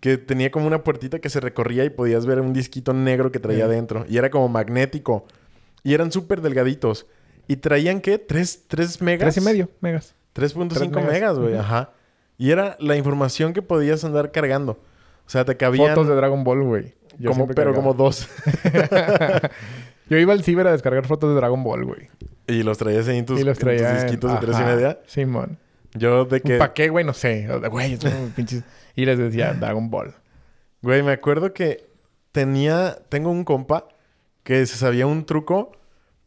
[0.00, 3.38] que tenía como una puertita que se recorría y podías ver un disquito negro que
[3.38, 3.70] traía Sí.
[3.70, 4.04] adentro.
[4.08, 5.26] Y era como magnético.
[5.84, 7.06] Y eran súper delgaditos.
[7.46, 8.18] ¿Y traían qué?
[8.18, 9.32] ¿Tres, tres megas?
[9.32, 10.16] Tres y medio megas.
[10.34, 11.38] 3.5 Tres megas, megas.
[11.38, 11.54] güey.
[11.56, 11.92] Ajá.
[12.38, 14.72] Y era la información que podías andar cargando.
[15.26, 15.88] O sea, te cabían...
[15.94, 16.94] Fotos de Dragon Ball, güey.
[17.26, 17.74] Como, pero cargaba.
[17.76, 18.28] como dos.
[20.08, 22.08] Yo iba al ciber a descargar fotos de Dragon Ball, güey.
[22.46, 24.58] y los traías ahí en tus, Y los en tus traía en- disquitos de tres
[24.58, 24.98] y media.
[25.06, 25.58] Simón.
[25.94, 26.56] Yo de que...
[26.58, 27.04] ¿Para qué, güey?
[27.04, 27.46] No sé.
[27.70, 27.98] Güey,
[28.36, 28.62] pinches...
[28.94, 30.14] Y les decía Dragon Ball.
[30.82, 31.86] Güey, me acuerdo que
[32.32, 32.98] tenía...
[33.08, 33.88] Tengo un compa
[34.44, 35.72] que se sabía un truco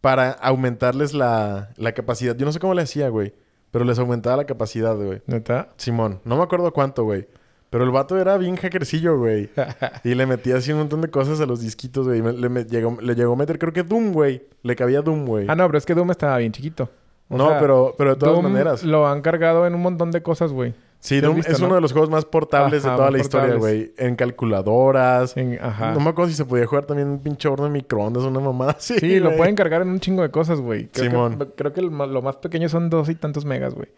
[0.02, 2.36] para aumentarles la, la capacidad.
[2.36, 3.34] Yo no sé cómo le hacía, güey.
[3.72, 5.22] Pero les aumentaba la capacidad, güey.
[5.28, 5.70] ¿Neta?
[5.78, 6.20] Simón.
[6.26, 7.28] No me acuerdo cuánto, güey.
[7.70, 9.50] Pero el vato era bien hackercillo, güey.
[10.04, 12.22] Y le metía así un montón de cosas a los disquitos, güey.
[12.22, 14.44] Le, me- llegó, le llegó a meter, creo que Doom, güey.
[14.62, 15.46] Le cabía Doom, güey.
[15.50, 16.90] Ah, no, pero es que Doom estaba bien chiquito.
[17.30, 18.84] O no, sea, pero, pero de todas Doom maneras.
[18.84, 20.74] Lo han cargado en un montón de cosas, güey.
[21.02, 21.66] Sí, ¿sí has Doom visto, es no?
[21.66, 23.92] uno de los juegos más portables Ajá, de toda la historia, güey.
[23.98, 25.36] En calculadoras.
[25.36, 25.94] En- Ajá.
[25.94, 28.74] No me acuerdo si se podía jugar también un pinche horno de microondas, una mamada
[28.78, 29.00] así.
[29.00, 30.90] Sí, lo pueden cargar en un chingo de cosas, güey.
[30.94, 31.40] Simón.
[31.40, 33.90] Que, creo que lo más pequeño son dos y tantos megas, güey.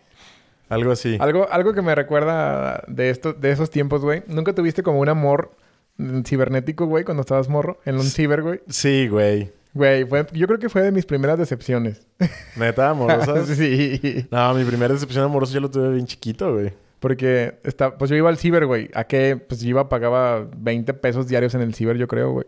[0.70, 1.18] Algo así.
[1.20, 4.24] Algo, algo que me recuerda de esto, de esos tiempos, güey.
[4.28, 5.52] ¿Nunca tuviste como un amor
[5.98, 7.80] mm, cibernético, güey, cuando estabas morro?
[7.86, 8.62] En un ciber, güey.
[8.70, 9.52] Sí, güey.
[9.74, 12.08] Güey, fue, yo creo que fue de mis primeras decepciones.
[12.56, 13.48] Neta, amorosas.
[13.58, 14.26] sí.
[14.32, 16.72] No, mi primera decepción amorosa ya lo tuve bien chiquito, güey.
[17.04, 18.90] Porque está, pues yo iba al ciber, güey.
[18.94, 19.36] ¿A qué?
[19.36, 22.46] Pues yo iba, pagaba 20 pesos diarios en el ciber, yo creo, güey.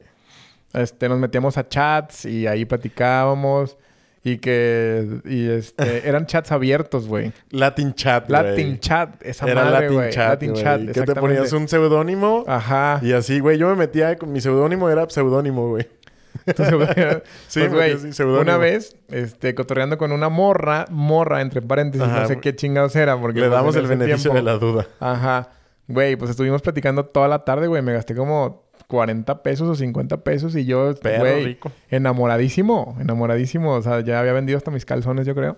[0.72, 3.78] Este, nos metíamos a chats y ahí platicábamos.
[4.24, 5.20] Y que...
[5.26, 6.08] Y este...
[6.08, 7.34] eran chats abiertos, güey.
[7.50, 8.44] Latin Chat, güey.
[8.44, 9.22] Latin chat.
[9.26, 10.10] Esa Era madre, Latin.
[10.12, 13.02] Chat, Latin chat, Que te ponías un seudónimo Ajá.
[13.04, 13.58] y así, güey.
[13.58, 15.86] Yo me metía con mi seudónimo era pseudónimo, güey.
[17.48, 17.96] Sí, güey,
[18.40, 22.96] una vez, este, cotorreando con una morra, morra, entre paréntesis, Ajá, no sé qué chingados
[22.96, 23.40] era, porque...
[23.40, 24.88] Le pues, damos el beneficio tiempo- de la duda.
[25.00, 25.50] Ajá.
[25.88, 27.82] Güey, pues estuvimos platicando toda la tarde, güey.
[27.82, 33.74] Me gasté como 40 pesos o 50 pesos y yo, güey, enamoradísimo, enamoradísimo.
[33.74, 35.58] O sea, ya había vendido hasta mis calzones, yo creo.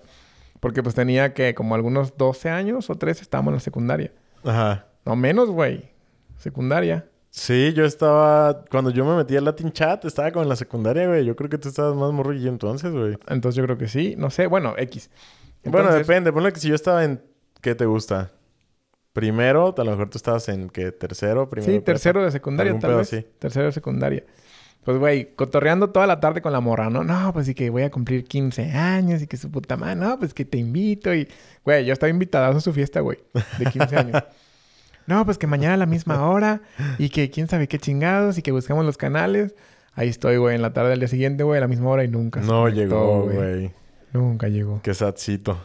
[0.60, 4.12] Porque pues tenía que como algunos 12 años o 13 estábamos en la secundaria.
[4.44, 4.86] Ajá.
[5.04, 5.90] No menos, güey.
[6.36, 7.06] Secundaria.
[7.38, 8.64] Sí, yo estaba...
[8.68, 11.24] Cuando yo me metí al Latin Chat, estaba como en la secundaria, güey.
[11.24, 13.16] Yo creo que tú estabas más morrillo entonces, güey.
[13.28, 14.16] Entonces yo creo que sí.
[14.18, 15.08] No sé, bueno, X.
[15.64, 16.32] Bueno, depende.
[16.32, 17.22] Ponle que si yo estaba en...
[17.60, 18.32] ¿Qué te gusta?
[19.12, 20.90] Primero, a lo mejor tú estabas en ¿qué?
[20.90, 21.72] tercero, primero.
[21.72, 23.12] Sí, tercero de secundaria, tal pedo vez.
[23.12, 23.24] así.
[23.38, 24.24] Tercero de secundaria.
[24.84, 27.04] Pues, güey, cotorreando toda la tarde con la morra, ¿no?
[27.04, 30.18] No, pues sí que voy a cumplir 15 años y que su puta madre, no,
[30.18, 31.28] pues que te invito y...
[31.64, 33.18] Güey, yo estaba invitada a su fiesta, güey,
[33.58, 34.22] de 15 años.
[35.08, 36.60] No, pues que mañana a la misma hora
[36.98, 39.54] y que quién sabe qué chingados y que buscamos los canales.
[39.94, 42.08] Ahí estoy, güey, en la tarde del día siguiente, güey, a la misma hora y
[42.08, 42.38] nunca.
[42.40, 43.72] No conectó, llegó, güey.
[44.12, 44.80] Nunca llegó.
[44.82, 45.58] Qué sadcito.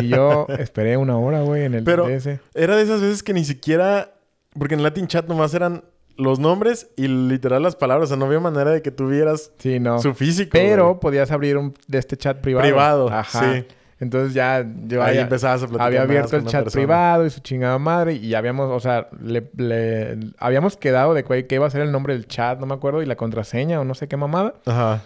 [0.00, 2.40] Y yo esperé una hora, güey, en el Pero- DS.
[2.54, 4.14] Era de esas veces que ni siquiera...
[4.58, 5.84] Porque en Latin Chat nomás eran
[6.16, 8.06] los nombres y literal las palabras.
[8.06, 10.00] O sea, no había manera de que tuvieras Sí, no.
[10.00, 10.50] su físico.
[10.52, 11.00] Pero güey.
[11.00, 12.66] podías abrir un de este chat privado.
[12.66, 13.54] Privado, Ajá.
[13.54, 13.64] sí.
[14.00, 16.72] Entonces ya yo Ahí había- empezabas a platicar había abierto el chat persona.
[16.82, 21.54] privado y su chingada madre y habíamos, o sea, le, le- habíamos quedado de que
[21.54, 23.94] iba a ser el nombre del chat, no me acuerdo, y la contraseña o no
[23.94, 24.54] sé qué mamada.
[24.64, 25.02] Ajá.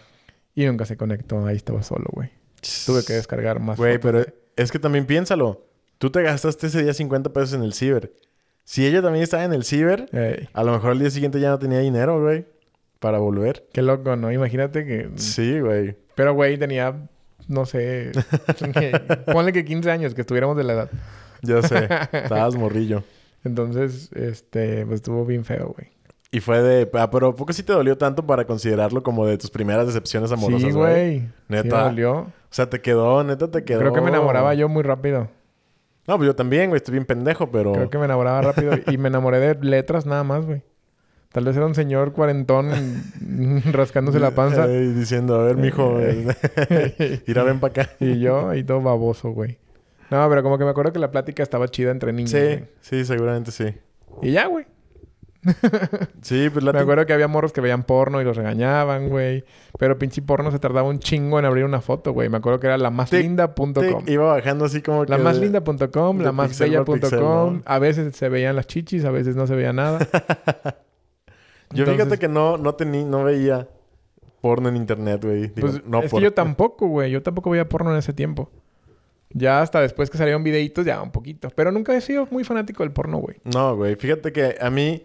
[0.55, 1.45] Y nunca se conectó.
[1.45, 2.31] Ahí estaba solo, güey.
[2.87, 3.77] Tuve que descargar más.
[3.77, 5.67] Güey, pero de- es que también piénsalo.
[5.99, 8.13] Tú te gastaste ese día 50 pesos en el ciber.
[8.63, 11.51] Si ella también estaba en el ciber, Ey, a lo mejor el día siguiente ya
[11.51, 12.47] no tenía dinero, güey.
[13.01, 13.67] Para volver.
[13.73, 14.33] qué loco, ¿no?
[14.33, 15.11] Imagínate que...
[15.17, 15.95] Sí, güey.
[16.15, 16.95] Pero, güey, tenía,
[17.49, 18.13] no sé...
[19.33, 20.91] ponle que 15 años, que estuviéramos de la edad.
[21.43, 21.89] Ya sé.
[22.13, 23.03] Estabas morrillo.
[23.45, 25.91] Entonces, este, pues estuvo bien feo, güey.
[26.31, 26.91] Y fue de...
[26.95, 30.33] Ah, pero ¿a poco sí te dolió tanto para considerarlo como de tus primeras decepciones
[30.33, 31.21] amorosas, Sí, güey.
[31.21, 31.85] Sí me Neta.
[31.85, 32.13] dolió.
[32.15, 33.81] O sea, te quedó, neta, te quedó...
[33.81, 35.29] Creo que me enamoraba yo muy rápido.
[36.07, 36.79] No, pues yo también, güey.
[36.79, 37.73] Estoy bien pendejo, pero...
[37.73, 38.73] Creo que me enamoraba rápido.
[38.89, 40.63] y me enamoré de letras nada más, güey.
[41.35, 42.71] Tal vez era un señor cuarentón
[43.73, 44.67] rascándose la panza.
[44.67, 45.99] Ay, diciendo, a ver, mijo.
[47.27, 47.91] Ir a ven para acá.
[47.99, 49.59] y yo ahí todo baboso, güey.
[50.13, 52.31] No, pero como que me acuerdo que la plática estaba chida entre niños.
[52.31, 52.65] Sí, güey.
[52.81, 53.65] sí, seguramente sí.
[54.23, 54.65] Y ya, güey.
[56.23, 59.43] Sí, pues Me la acuerdo que había morros que veían porno y los regañaban, güey.
[59.77, 62.29] Pero pinche porno se tardaba un chingo en abrir una foto, güey.
[62.29, 64.05] Me acuerdo que era la más linda.com.
[64.07, 65.11] Iba bajando así como que...
[65.11, 67.11] La más linda.com, la más bella.com.
[67.11, 67.63] ¿no?
[67.65, 69.99] A veces se veían las chichis, a veces no se veía nada.
[71.73, 73.69] Yo fíjate que no, no, tení, no veía
[74.41, 75.49] porno en internet, güey.
[75.49, 77.11] Pues no es por- que yo tampoco, güey.
[77.11, 78.51] Yo tampoco veía porno en ese tiempo.
[79.31, 81.49] Ya hasta después que salieron videitos, ya un poquito.
[81.57, 83.37] Pero nunca he sido muy fanático del porno, güey.
[83.45, 83.97] No, güey.
[83.97, 85.03] Fíjate que a mí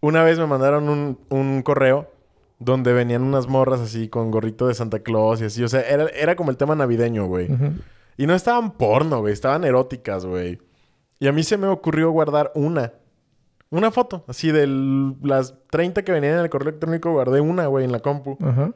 [0.00, 2.10] una vez me mandaron un, un correo
[2.58, 5.62] donde venían unas morras así con gorrito de Santa Claus y así.
[5.62, 7.48] O sea, era, era como el tema navideño, güey.
[8.16, 9.34] Y no estaban porno, güey.
[9.34, 10.58] Estaban eróticas, güey.
[11.18, 12.94] Y a mí se me ocurrió guardar una.
[13.70, 14.24] Una foto.
[14.28, 14.66] Así de
[15.22, 18.38] las 30 que venían en el correo electrónico, guardé una, güey, en la compu.
[18.40, 18.72] Ajá.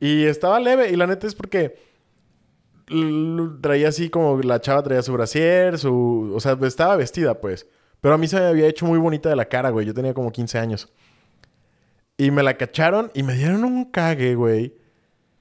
[0.00, 0.90] Y estaba leve.
[0.90, 1.76] Y la neta es porque
[3.60, 6.32] traía así como la chava traía su brasier, su...
[6.34, 7.66] O sea, estaba vestida, pues.
[8.00, 9.86] Pero a mí se me había hecho muy bonita de la cara, güey.
[9.86, 10.92] Yo tenía como 15 años.
[12.16, 14.74] Y me la cacharon y me dieron un cague, güey.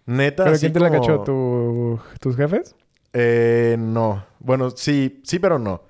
[0.06, 1.24] Neta, ¿Pero así quién te la cachó?
[1.24, 2.76] ¿Tu- ¿Tus jefes?
[3.14, 4.26] Eh, no.
[4.40, 5.84] Bueno, sí, sí, pero no.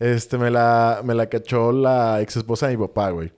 [0.00, 3.32] Este, me la, me la cachó la ex esposa de mi papá, güey.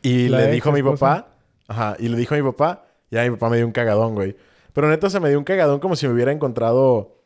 [0.00, 1.34] Y ¿La le dijo a mi papá,
[1.66, 4.36] ajá, y le dijo a mi papá, ya mi papá me dio un cagadón, güey.
[4.72, 7.16] Pero neta se me dio un cagadón como si me hubiera encontrado,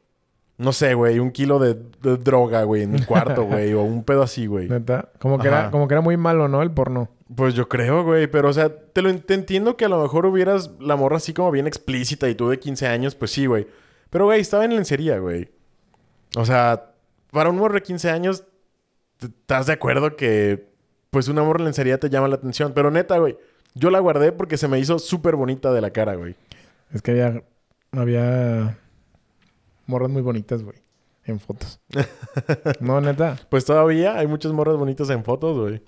[0.57, 4.05] no sé, güey, un kilo de, de droga, güey, en mi cuarto, güey, o un
[4.05, 4.71] pedo así, güey.
[4.71, 5.11] Neta.
[5.19, 6.63] Como que, era, como que era muy malo, ¿no?
[6.63, 7.11] El porno.
[7.35, 10.25] Pues yo creo, güey, pero o sea, te lo te entiendo que a lo mejor
[10.25, 13.67] hubieras la morra así como bien explícita y tú de 15 años, pues sí, güey.
[14.09, 15.51] Pero güey, estaba en lencería, güey.
[16.37, 16.90] O sea,
[17.31, 18.45] para un morro de 15 años,
[19.21, 20.69] ¿estás de acuerdo que
[21.11, 22.73] pues una morra en lencería te llama la atención?
[22.75, 23.37] Pero neta, güey,
[23.75, 26.37] yo la guardé porque se me hizo súper bonita de la cara, güey.
[26.93, 27.43] Es que había...
[27.93, 28.79] Había...
[29.87, 30.79] Morras muy bonitas, güey.
[31.25, 31.81] En fotos.
[32.81, 33.39] no, neta.
[33.49, 35.83] Pues todavía hay muchas morras bonitas en fotos, güey.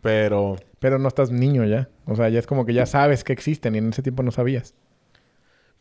[0.00, 1.88] Pero Pero no estás niño ya.
[2.06, 4.30] O sea, ya es como que ya sabes que existen y en ese tiempo no
[4.30, 4.74] sabías.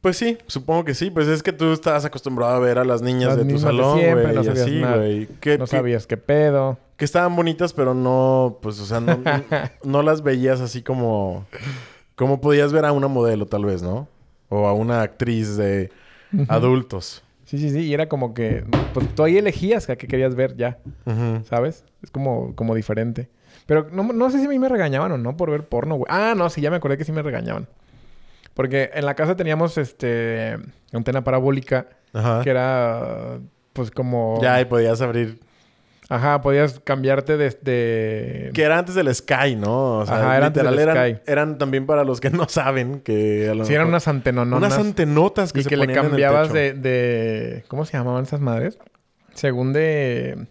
[0.04, 1.10] Pues sí, supongo que sí.
[1.10, 4.00] Pues es que tú estás acostumbrado a ver a las niñas Las de tu salón,
[4.00, 4.14] güey.
[4.36, 4.98] no sabías así, nada.
[4.98, 5.28] güey.
[5.40, 6.78] Que, No que- sabías qué pedo.
[6.98, 9.18] que estaban bonitas, pero no, pues, o sea, no,
[9.84, 11.46] no las veías así como...
[12.16, 14.08] Como podías ver a una modelo, tal vez, ¿no?
[14.50, 15.90] O a una actriz de
[16.48, 17.24] adultos.
[17.46, 17.80] Sí, sí, sí.
[17.80, 18.64] Y era como que...
[18.94, 20.78] Pues tú ahí elegías a qué querías ver ya.
[21.50, 21.86] ¿Sabes?
[22.04, 23.30] Es como, como diferente.
[23.66, 26.08] Pero no, no sé si a mí me regañaban o no por ver porno, güey.
[26.10, 27.68] Ah, no, sí, ya me acordé que sí me regañaban.
[28.54, 30.58] Porque en la casa teníamos, este...
[30.92, 31.88] Antena parabólica.
[32.14, 32.42] Ajá.
[32.44, 33.40] Que era...
[33.74, 34.40] Pues como...
[34.42, 35.40] Ya, y podías abrir...
[36.10, 37.50] Ajá, podías cambiarte de...
[37.62, 40.00] de- Que era antes del Sky, ¿no?
[40.00, 41.32] O sea, Ajá, era antes literal del eran, Sky.
[41.32, 43.50] eran también para los que no saben que...
[43.50, 44.74] a lo Sí, eran unas antenononas.
[44.74, 46.54] Unas antenotas que y se que le ponían en el cambiabas techo.
[46.56, 47.64] de, de...
[47.70, 48.78] ¿Cómo se llamaban esas madres?
[49.34, 50.46] Según de...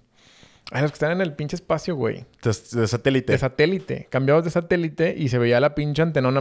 [0.75, 2.25] Ay, los que están en el pinche espacio, güey.
[2.43, 3.33] De, de satélite.
[3.33, 4.07] De satélite.
[4.11, 6.41] Cambiabas de satélite y se veía la pinche antenona.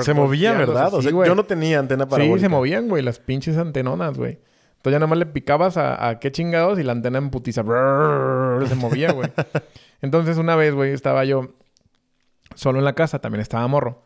[0.00, 0.52] se movía.
[0.54, 0.94] ¿verdad?
[0.94, 2.38] O sea, yo no tenía antena parabólica.
[2.38, 3.02] Sí, se movían, güey.
[3.02, 4.38] Las pinches antenonas, güey.
[4.76, 7.62] Entonces ya nada más le picabas a, a qué chingados y la antena en putiza.
[7.62, 9.30] Se movía, güey.
[10.00, 11.54] Entonces una vez, güey, estaba yo
[12.54, 13.18] solo en la casa.
[13.18, 14.04] También estaba morro.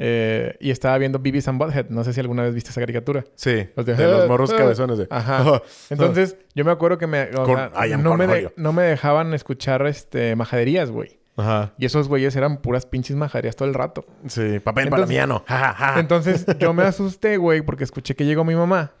[0.00, 1.86] Eh, y estaba viendo Beavis and Butthead.
[1.90, 3.24] No sé si alguna vez viste esa caricatura.
[3.34, 3.68] Sí.
[3.74, 4.98] Los de, de- los morros cabezones.
[4.98, 5.08] De...
[5.10, 5.60] Ajá.
[5.90, 9.84] Entonces, yo me acuerdo que me, o sea, no, me de- no me dejaban escuchar
[9.86, 11.18] este majaderías, güey.
[11.36, 11.72] Ajá.
[11.78, 14.04] Y esos güeyes eran puras pinches majaderías todo el rato.
[14.26, 15.44] Sí, papel palamiano.
[15.46, 15.94] Ja.
[15.98, 18.92] Entonces yo me asusté, güey, porque escuché que llegó mi mamá.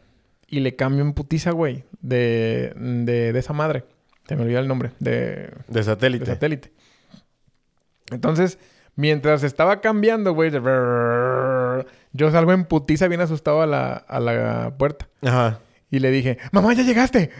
[0.50, 3.84] Y le cambio en putiza, güey, de, de, de esa madre.
[4.26, 4.92] Se me olvidó el nombre.
[4.98, 6.26] De, De de satélite.
[6.26, 6.72] satélite.
[8.10, 8.58] Entonces,
[8.98, 15.08] mientras estaba cambiando, güey, yo salgo en putiza bien asustado a la, a la puerta.
[15.22, 15.60] Ajá.
[15.88, 17.30] Y le dije, mamá, ya llegaste.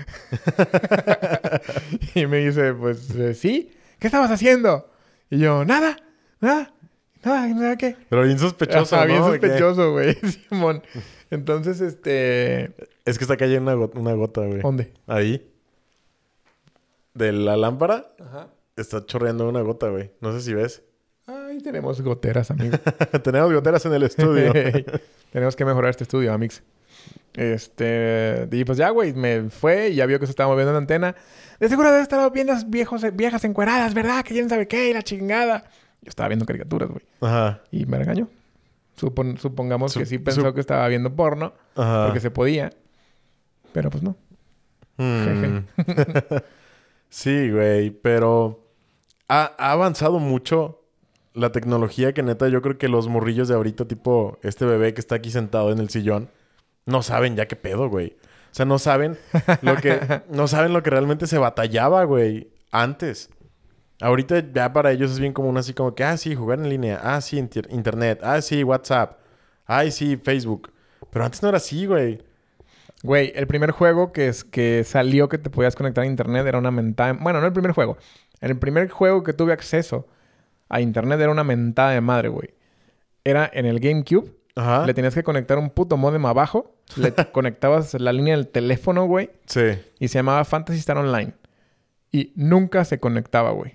[2.14, 3.72] y me dice, pues eh, sí.
[3.98, 4.88] ¿Qué estabas haciendo?
[5.30, 5.96] Y yo, nada,
[6.40, 6.72] nada,
[7.24, 7.96] nada, nada, ¿qué?
[8.08, 9.12] Pero bien sospechoso, Ajá, ¿no?
[9.12, 10.14] bien sospechoso, güey,
[10.48, 10.82] Simón.
[11.30, 12.72] Entonces, este...
[13.04, 14.60] Es que está cayendo una, go- una gota, güey.
[14.60, 14.92] ¿Dónde?
[15.08, 15.50] Ahí.
[17.14, 18.48] De la lámpara Ajá.
[18.76, 20.12] está chorreando una gota, güey.
[20.20, 20.82] No sé si ves.
[21.62, 22.76] Tenemos goteras, amigo.
[23.22, 24.52] Tenemos goteras en el estudio.
[25.32, 26.62] tenemos que mejorar este estudio, amix.
[27.34, 28.48] Este...
[28.50, 31.14] Y pues ya, güey, me fue y ya vio que se estaba moviendo la antena.
[31.60, 34.24] De seguro debe estar viendo viejos, viejas encueradas, ¿verdad?
[34.24, 35.64] Que quién sabe qué y la chingada.
[36.02, 37.02] Yo estaba viendo caricaturas, güey.
[37.20, 37.62] Ajá.
[37.70, 38.28] Y me regañó.
[38.98, 41.52] Supon- supongamos Sup- que sí pensó que estaba viendo porno.
[41.76, 42.06] Ajá.
[42.06, 42.70] Porque se podía.
[43.72, 44.16] Pero pues no.
[44.96, 45.58] Mm.
[47.08, 48.64] sí, güey, pero
[49.28, 50.77] ha, ha avanzado mucho
[51.34, 55.00] la tecnología que neta yo creo que los morrillos de ahorita, tipo este bebé que
[55.00, 56.30] está aquí sentado en el sillón,
[56.86, 58.16] no saben ya qué pedo, güey.
[58.50, 59.18] O sea, no saben
[59.62, 63.30] lo que no saben lo que realmente se batallaba, güey, antes.
[64.00, 67.00] Ahorita ya para ellos es bien común así como que, ah, sí, jugar en línea,
[67.02, 69.18] ah, sí, inter- internet, ah, sí, WhatsApp,
[69.66, 70.70] ay, sí, Facebook.
[71.10, 72.22] Pero antes no era así, güey.
[73.02, 76.58] Güey, el primer juego que, es, que salió que te podías conectar a internet era
[76.58, 77.12] una mentada...
[77.12, 77.96] Bueno, no el primer juego.
[78.40, 80.06] El primer juego que tuve acceso
[80.68, 82.50] a internet era una mentada de madre, güey.
[83.24, 84.32] Era en el GameCube.
[84.54, 84.86] Ajá.
[84.86, 86.74] Le tenías que conectar un puto modem abajo.
[86.96, 89.30] Le conectabas la línea del teléfono, güey.
[89.46, 89.78] Sí.
[89.98, 91.34] Y se llamaba Fantasy Star Online.
[92.10, 93.74] Y nunca se conectaba, güey.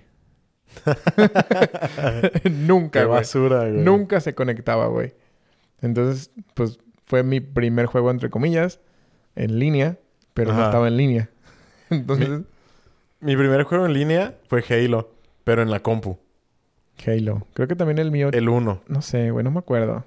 [2.50, 3.18] nunca, Qué güey.
[3.18, 3.82] basura, güey.
[3.82, 5.14] Nunca se conectaba, güey.
[5.80, 8.80] Entonces, pues fue mi primer juego, entre comillas,
[9.36, 9.98] en línea,
[10.32, 11.30] pero no estaba en línea.
[11.90, 12.40] Entonces,
[13.20, 15.12] Mi primer juego en línea fue Halo,
[15.44, 16.18] pero en la compu.
[17.06, 17.46] Halo.
[17.54, 18.30] Creo que también el mío.
[18.32, 18.82] El 1.
[18.86, 20.04] No sé, güey, no me acuerdo.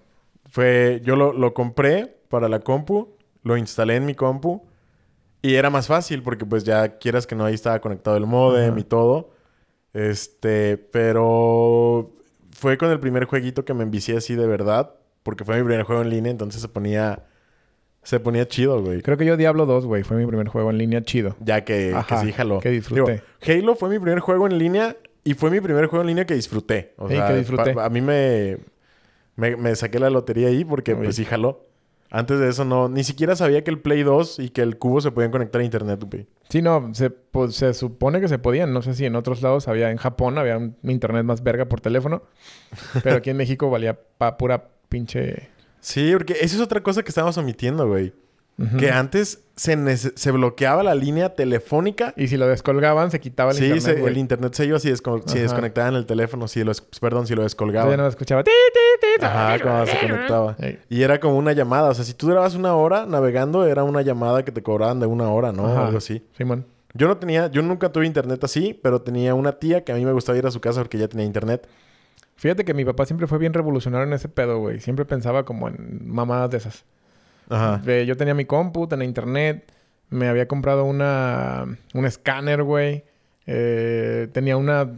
[0.50, 3.10] Fue, yo lo, lo compré para la compu,
[3.44, 4.64] lo instalé en mi compu
[5.42, 8.78] y era más fácil porque pues ya quieras que no ahí estaba conectado el modem
[8.78, 9.32] y todo.
[9.94, 12.12] Este, pero
[12.52, 15.84] fue con el primer jueguito que me envicié así de verdad, porque fue mi primer
[15.84, 17.24] juego en línea, entonces se ponía
[18.04, 19.02] se ponía chido, güey.
[19.02, 21.36] Creo que yo Diablo 2, güey, fue mi primer juego en línea chido.
[21.42, 22.60] Ya que, que Ajá, sí jaló.
[22.60, 23.22] que disfruté.
[23.46, 24.96] Digo, Halo fue mi primer juego en línea
[25.30, 26.94] y fue mi primer juego en línea que disfruté.
[26.98, 27.74] O Sí, sea, que disfruté.
[27.74, 28.58] pa- a mí me,
[29.36, 31.66] me, me saqué la lotería ahí porque pues sí jaló.
[32.10, 35.02] Antes de eso no, ni siquiera sabía que el Play 2 y que el cubo
[35.02, 36.26] se podían conectar a internet, güey.
[36.48, 38.72] Sí, no, se, pues, se supone que se podían.
[38.72, 41.82] No sé si en otros lados había, en Japón había un internet más verga por
[41.82, 42.24] teléfono.
[43.04, 45.50] Pero aquí en México valía pa pura pinche.
[45.82, 48.14] Sí, porque esa es otra cosa que estábamos omitiendo, güey.
[48.80, 52.14] Que antes se, se bloqueaba la línea telefónica.
[52.18, 54.00] Y si lo descolgaban, se quitaba el sí, internet.
[54.00, 54.14] güey.
[54.14, 55.42] el internet se iba si, desco- si Ajá.
[55.44, 57.92] desconectaban el teléfono, si lo, perdón, si lo Yo descolgaban.
[57.92, 58.44] ya no escuchaba.
[58.44, 59.26] "Ti, ti, ti, ti".
[59.26, 60.56] Ajá, cuando se conectaba.
[60.90, 61.90] Y era como una llamada.
[61.90, 65.06] O sea, si tú grabas una hora navegando, era una llamada que te cobraban de
[65.06, 65.68] una hora, ¿no?
[65.68, 65.86] Ajá.
[65.86, 66.26] Algo así.
[66.36, 66.66] Simón.
[66.96, 70.04] Yo no tenía, yo nunca tuve internet así, pero tenía una tía que a mí
[70.04, 71.68] me gustaba ir a su casa porque ya tenía internet.
[72.38, 74.80] Fíjate que mi papá siempre fue bien revolucionario en ese pedo, güey.
[74.80, 76.86] Siempre pensaba como en mamadas de esas.
[77.50, 77.78] Ajá.
[77.84, 79.72] De- yo tenía mi compu, tenía internet.
[80.10, 81.66] Me había comprado una...
[81.94, 83.04] Un escáner, güey.
[83.46, 84.92] Eh, tenía una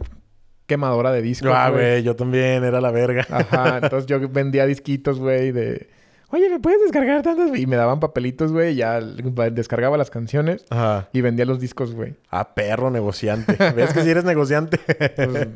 [0.66, 2.02] quemadora de discos, Ah, güey.
[2.02, 3.26] yo también, era la verga.
[3.30, 3.78] Ajá.
[3.82, 5.88] Entonces yo vendía disquitos, güey, de...
[6.32, 7.58] Oye, ¿me puedes descargar tantas?
[7.58, 8.74] Y me daban papelitos, güey.
[8.74, 11.08] y Ya descargaba las canciones Ajá.
[11.12, 12.14] y vendía los discos, güey.
[12.30, 13.56] Ah, perro negociante.
[13.74, 14.78] ¿Ves que si eres negociante?
[15.16, 15.48] Pues,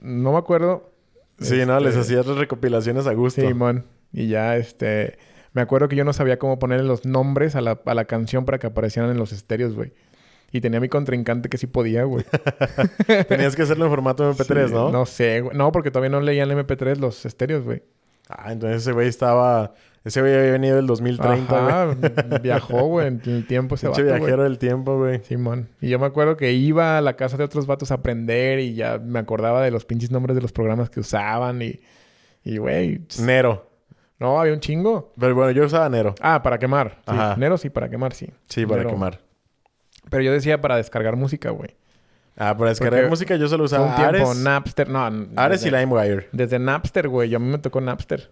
[0.00, 0.90] no me acuerdo.
[1.40, 1.78] sí, ¿no?
[1.78, 3.42] Les Este, hacías recopilaciones a gusto.
[3.46, 3.84] Sí, mon.
[4.14, 5.18] Y ya, este...
[5.54, 8.44] Me acuerdo que yo no sabía cómo ponerle los nombres a la, a la canción
[8.44, 9.92] para que aparecieran en los estéreos, güey.
[10.52, 12.24] Y tenía a mi contrincante que sí podía, güey.
[13.28, 14.90] Tenías que hacerlo en formato MP3, Sí, ¿no?
[14.90, 15.56] No sé, güey.
[15.56, 17.82] No, porque todavía no leían el MP3 los estéreos, güey.
[18.28, 19.74] Ah, entonces ese güey estaba...
[20.04, 21.72] Ese güey había venido del 2030, güey.
[21.72, 22.38] Ajá.
[22.42, 24.48] Viajó, güey, en el tiempo ese vato, viajero güey.
[24.48, 25.22] del tiempo, güey.
[25.24, 25.70] Simón.
[25.80, 28.74] Y yo me acuerdo que iba a la casa de otros vatos a aprender y
[28.74, 31.80] ya me acordaba de los pinches nombres de los programas que usaban y...
[32.44, 33.00] Y, güey...
[33.18, 33.73] Nero.
[34.18, 35.12] No, había un chingo.
[35.18, 36.14] Pero bueno, yo usaba Nero.
[36.20, 36.96] Ah, para quemar.
[36.96, 37.02] Sí.
[37.06, 37.36] Ajá.
[37.36, 38.30] Nero sí, para quemar, sí.
[38.48, 38.90] Sí, para Nero.
[38.90, 39.20] quemar.
[40.10, 41.70] Pero yo decía para descargar música, güey.
[42.36, 44.88] Ah, para descargar Porque música yo solo usaba un tiempo Ares, Napster.
[44.88, 44.98] No,
[45.36, 46.28] Ares y desde, LimeWire.
[46.32, 47.28] Desde Napster, güey.
[47.28, 48.30] Yo a mí me tocó Napster.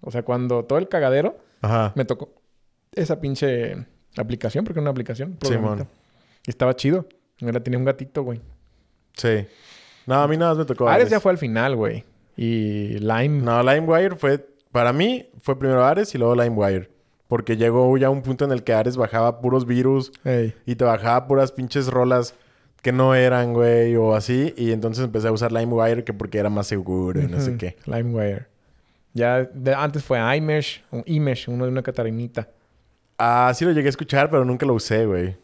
[0.00, 1.92] O sea, cuando todo el cagadero Ajá.
[1.94, 2.32] me tocó
[2.92, 5.38] esa pinche aplicación, porque era una aplicación.
[5.42, 5.88] Simón.
[6.46, 7.06] Y estaba chido.
[7.40, 8.40] Era, tenía un gatito, güey.
[9.16, 9.46] Sí.
[10.06, 11.10] No, a mí nada más me tocó Ares Ares.
[11.10, 12.04] ya fue al final, güey.
[12.36, 13.42] Y Lime.
[13.42, 14.46] No, LimeWire fue...
[14.78, 16.88] Para mí fue primero Ares y luego LimeWire.
[17.26, 20.54] Porque llegó ya un punto en el que Ares bajaba puros virus Ey.
[20.66, 22.36] y te bajaba puras pinches rolas
[22.80, 24.54] que no eran, güey, o así.
[24.56, 27.74] Y entonces empecé a usar LimeWire que porque era más seguro y no sé qué.
[27.86, 28.46] LimeWire.
[29.14, 32.48] Ya de- antes fue iMesh, un iMesh, uno de una catarinita.
[33.18, 35.34] Ah, sí lo llegué a escuchar, pero nunca lo usé, güey.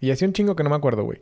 [0.00, 1.20] Y hacía un chingo que no me acuerdo, güey.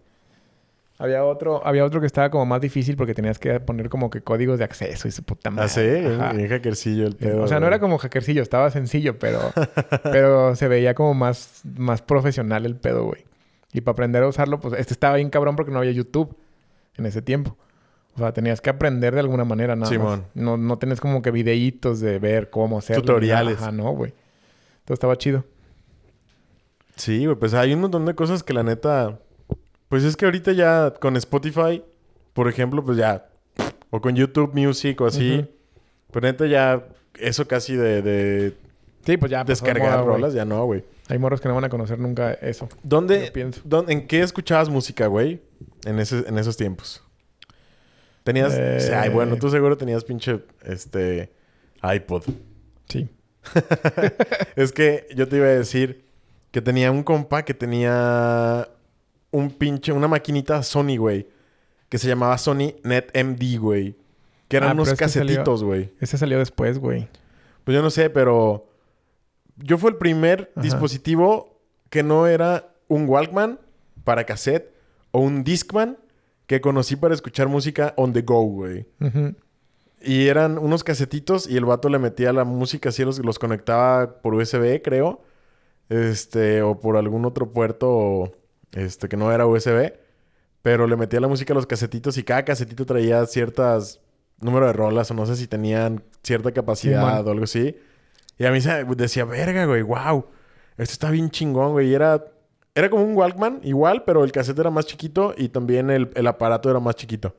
[0.98, 4.22] Había otro, había otro que estaba como más difícil porque tenías que poner como que
[4.22, 5.66] códigos de acceso y su puta madre.
[5.66, 7.42] Ah, sí, bien hackercillo el pedo.
[7.42, 9.40] o sea, no era como hackercillo, estaba sencillo, pero,
[10.04, 13.24] pero se veía como más, más profesional el pedo, güey.
[13.74, 16.34] Y para aprender a usarlo, pues este estaba bien cabrón porque no había YouTube
[16.96, 17.56] en ese tiempo.
[18.14, 20.20] O sea, tenías que aprender de alguna manera nada Simón.
[20.20, 20.28] más.
[20.34, 22.94] No, no tenés como que videitos de ver cómo nada.
[22.94, 23.60] Tutoriales.
[23.60, 24.14] Ajá, no, güey.
[24.78, 25.44] Entonces estaba chido.
[26.96, 29.18] Sí, güey, pues hay un montón de cosas que la neta.
[29.88, 31.82] Pues es que ahorita ya con Spotify,
[32.32, 33.28] por ejemplo, pues ya.
[33.90, 35.38] O con YouTube Music o así.
[35.38, 35.48] Ujú.
[36.10, 36.84] Pues neta ya.
[37.18, 38.54] Eso casi de, de
[39.04, 39.44] Sí, pues ya.
[39.44, 40.84] de descargar moda, rolas, ya no, güey.
[41.08, 42.68] Hay morros que no van a conocer nunca eso.
[42.82, 43.32] ¿Dónde,
[43.64, 45.40] dónde- ¿En qué escuchabas música, güey?
[45.84, 47.02] En, ese, en esos tiempos.
[48.24, 48.52] Tenías.
[48.56, 48.80] Eh.
[48.80, 50.40] sí, ay, bueno, tú seguro tenías pinche.
[50.64, 51.32] Este.
[51.82, 52.24] iPod.
[52.88, 53.08] Sí.
[54.56, 56.04] Es que yo te iba a decir
[56.50, 58.68] que tenía un compa que tenía
[59.36, 61.28] un pinche, una maquinita Sony, güey.
[61.88, 63.96] Que se llamaba Sony NetMD, güey.
[64.48, 65.92] Que eran Ah, unos es que salió- casetitos, güey.
[66.00, 67.08] Ese salió después, güey.
[67.64, 68.68] Pues yo no sé, pero
[69.56, 70.62] yo fue el primer Ajá.
[70.62, 71.58] dispositivo
[71.90, 73.58] que no era un Walkman
[74.04, 74.72] para cassette
[75.10, 75.96] o un Discman
[76.46, 78.86] que conocí para escuchar música on the go, güey.
[80.00, 84.20] Y eran unos casetitos y el vato le metía la música así, los, los conectaba
[84.22, 85.22] por USB, creo.
[85.88, 88.32] Este, o por algún otro puerto,
[88.72, 89.92] este, que no era USB.
[90.62, 94.00] Pero le metía la música a los casetitos y cada casetito traía ciertas
[94.40, 97.76] número de rolas o no sé si tenían cierta capacidad o algo así.
[98.38, 100.26] Y a mí se decía, verga, güey, wow.
[100.76, 101.90] Esto está bien chingón, güey.
[101.90, 102.24] Y era,
[102.74, 106.26] era como un Walkman, igual, pero el cassette era más chiquito y también el, el
[106.26, 107.34] aparato era más chiquito.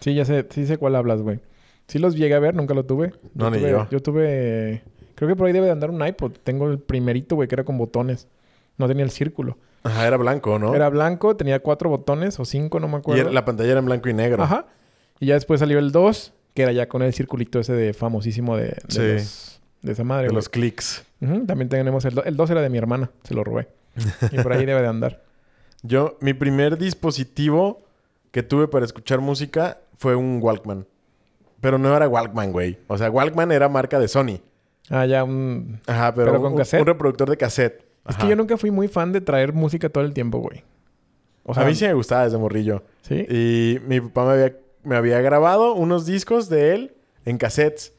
[0.00, 1.40] Sí, ya sé, sí sé cuál hablas, güey.
[1.86, 3.12] Sí los llegué a ver, nunca lo tuve.
[3.34, 3.88] No, ni tuve, yo.
[3.90, 4.82] Yo tuve...
[5.14, 6.32] Creo que por ahí debe de andar un iPod.
[6.42, 8.26] Tengo el primerito, güey, que era con botones.
[8.78, 9.58] No tenía el círculo.
[9.84, 10.74] Ajá, era blanco, ¿no?
[10.74, 13.22] Era blanco, tenía cuatro botones o cinco, no me Y acuerdo.
[13.22, 14.42] era- la pantalla era en blanco y negro.
[14.42, 14.66] Ajá.
[15.20, 18.56] Y ya después salió el 2, que era ya con el circulito ese de famosísimo
[18.56, 19.00] de, de, Sí.
[19.00, 20.36] los- de esa madre, De güey.
[20.36, 21.04] los clics.
[21.20, 22.26] También tenemos el 2.
[22.26, 23.68] El 2 era de mi hermana, se lo robé.
[24.32, 25.22] Y por ahí debe de andar.
[25.82, 27.82] Yo, mi primer dispositivo
[28.30, 30.86] que tuve para escuchar música fue un Walkman.
[31.60, 32.78] Pero no era Walkman, güey.
[32.88, 34.40] O sea, Walkman era marca de Sony.
[34.90, 35.80] Ah, ya un...
[35.86, 36.80] Ajá, pero, ¿Pero con un, cassette?
[36.80, 37.84] un reproductor de cassette.
[38.08, 38.22] Es Ajá.
[38.24, 40.64] que yo nunca fui muy fan de traer música todo el tiempo, güey.
[41.44, 42.82] O sea, a mí sí me gustaba desde morrillo.
[43.02, 43.14] ¿Sí?
[43.28, 46.94] Y mi papá me había, me había grabado unos discos de él
[47.24, 47.92] en cassettes.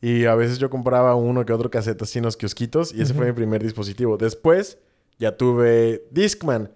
[0.00, 2.94] Y a veces yo compraba uno que otro cassette así en los kiosquitos.
[2.94, 3.32] Y ese fue Ujú.
[3.32, 4.16] mi primer dispositivo.
[4.16, 4.78] Después
[5.18, 6.70] ya tuve Discman.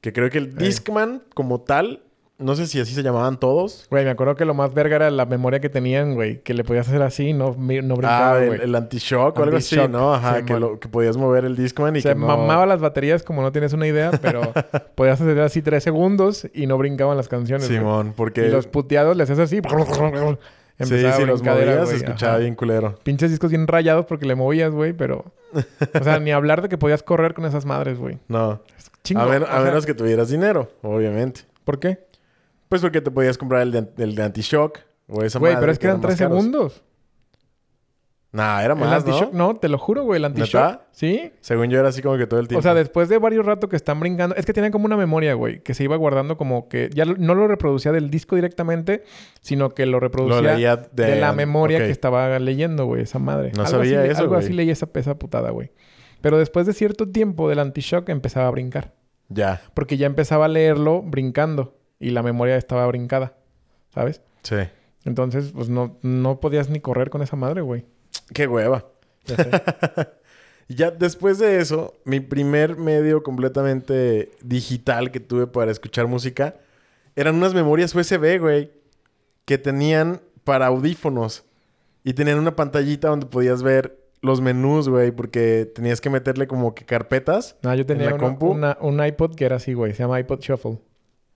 [0.00, 0.54] Que creo que el.
[0.56, 2.03] Discman como tal...
[2.36, 3.86] No sé si así se llamaban todos.
[3.90, 6.40] Güey, me acuerdo que lo más verga era la memoria que tenían, güey.
[6.42, 9.76] Que le podías hacer así no, no brincaba, Ah, el, el anti-shock o algo así,
[9.88, 10.12] ¿no?
[10.14, 12.26] Ajá, sí, que, lo, que podías mover el Discman y que no...
[12.26, 14.40] mamaba las baterías como no tienes una idea, pero
[14.96, 17.66] podías hacer así tres segundos y no brincaban las canciones.
[17.68, 18.46] Simón, porque...
[18.48, 19.60] Y los puteados le hacías así.
[20.76, 22.40] Sí, Empezaba si los movías se escuchaba Ajá.
[22.40, 22.98] bien culero.
[23.04, 25.24] Pinches discos bien rayados porque le movías, güey, pero...
[25.52, 28.18] O sea, ni hablar de que podías correr con esas madres, güey.
[28.26, 28.60] No.
[29.04, 29.20] Chingo.
[29.20, 31.42] a, men- a menos que tuvieras dinero, obviamente.
[31.64, 32.00] ¿Por qué?
[32.74, 35.78] Pues porque te podías comprar el de, el de anti-shock o esa Güey, pero es
[35.78, 36.36] que eran tres caros.
[36.36, 36.82] segundos.
[38.32, 39.52] Nah, era el más, anti-shock, ¿no?
[39.52, 40.18] no, te lo juro, güey.
[40.18, 40.80] El anti-shock.
[40.90, 41.30] Sí.
[41.40, 42.58] Según yo era así como que todo el tiempo.
[42.58, 45.34] O sea, después de varios ratos que están brincando, es que tenían como una memoria,
[45.34, 49.04] güey, que se iba guardando como que ya no lo reproducía del disco directamente,
[49.40, 51.20] sino que lo lo reproducía leía de, de...
[51.20, 53.52] la memoria que estaba leyendo, güey, esa madre.
[53.54, 54.44] No algo sabía así, eso, Algo güey.
[54.44, 55.70] así leí esa, esa putada, güey.
[56.20, 58.94] Pero después de cierto tiempo del anti-shock empezaba a brincar.
[59.28, 63.36] Ya, Porque ya empezaba a leerlo brincando y la memoria estaba brincada,
[63.94, 64.20] ¿sabes?
[64.42, 64.56] sí.
[65.06, 67.84] Entonces, pues no, no podías ni correr con esa madre, güey.
[68.32, 68.86] Qué hueva.
[69.26, 69.50] Ya sé.
[70.68, 76.56] Ya después de eso, mi primer medio completamente digital que tuve para escuchar música
[77.16, 78.70] eran unas memorias USB, güey,
[79.44, 81.44] que tenían para audífonos
[82.02, 86.74] y tenían una pantallita donde podías ver los menús, güey, porque tenías que meterle como
[86.74, 87.56] que carpetas.
[87.62, 88.46] No, yo tenía la compu?
[88.52, 89.92] una- un iPod que era así, güey.
[89.92, 90.78] Se llama iPod Shuffle.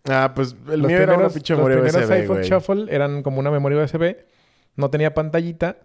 [0.09, 2.49] Ah, pues el los mío era una primeros, pinche los memoria primeros USB, iPod güey.
[2.49, 4.17] Shuffle eran como una memoria USB.
[4.77, 5.77] No tenía pantallita,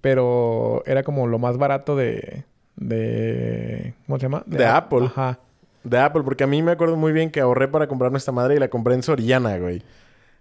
[0.00, 2.44] pero era como lo más barato de...
[2.76, 4.42] de ¿Cómo se llama?
[4.46, 5.06] De Apple.
[5.06, 5.40] Ajá.
[5.84, 8.56] De Apple, porque a mí me acuerdo muy bien que ahorré para comprar nuestra madre
[8.56, 9.82] y la compré en Soriana, güey.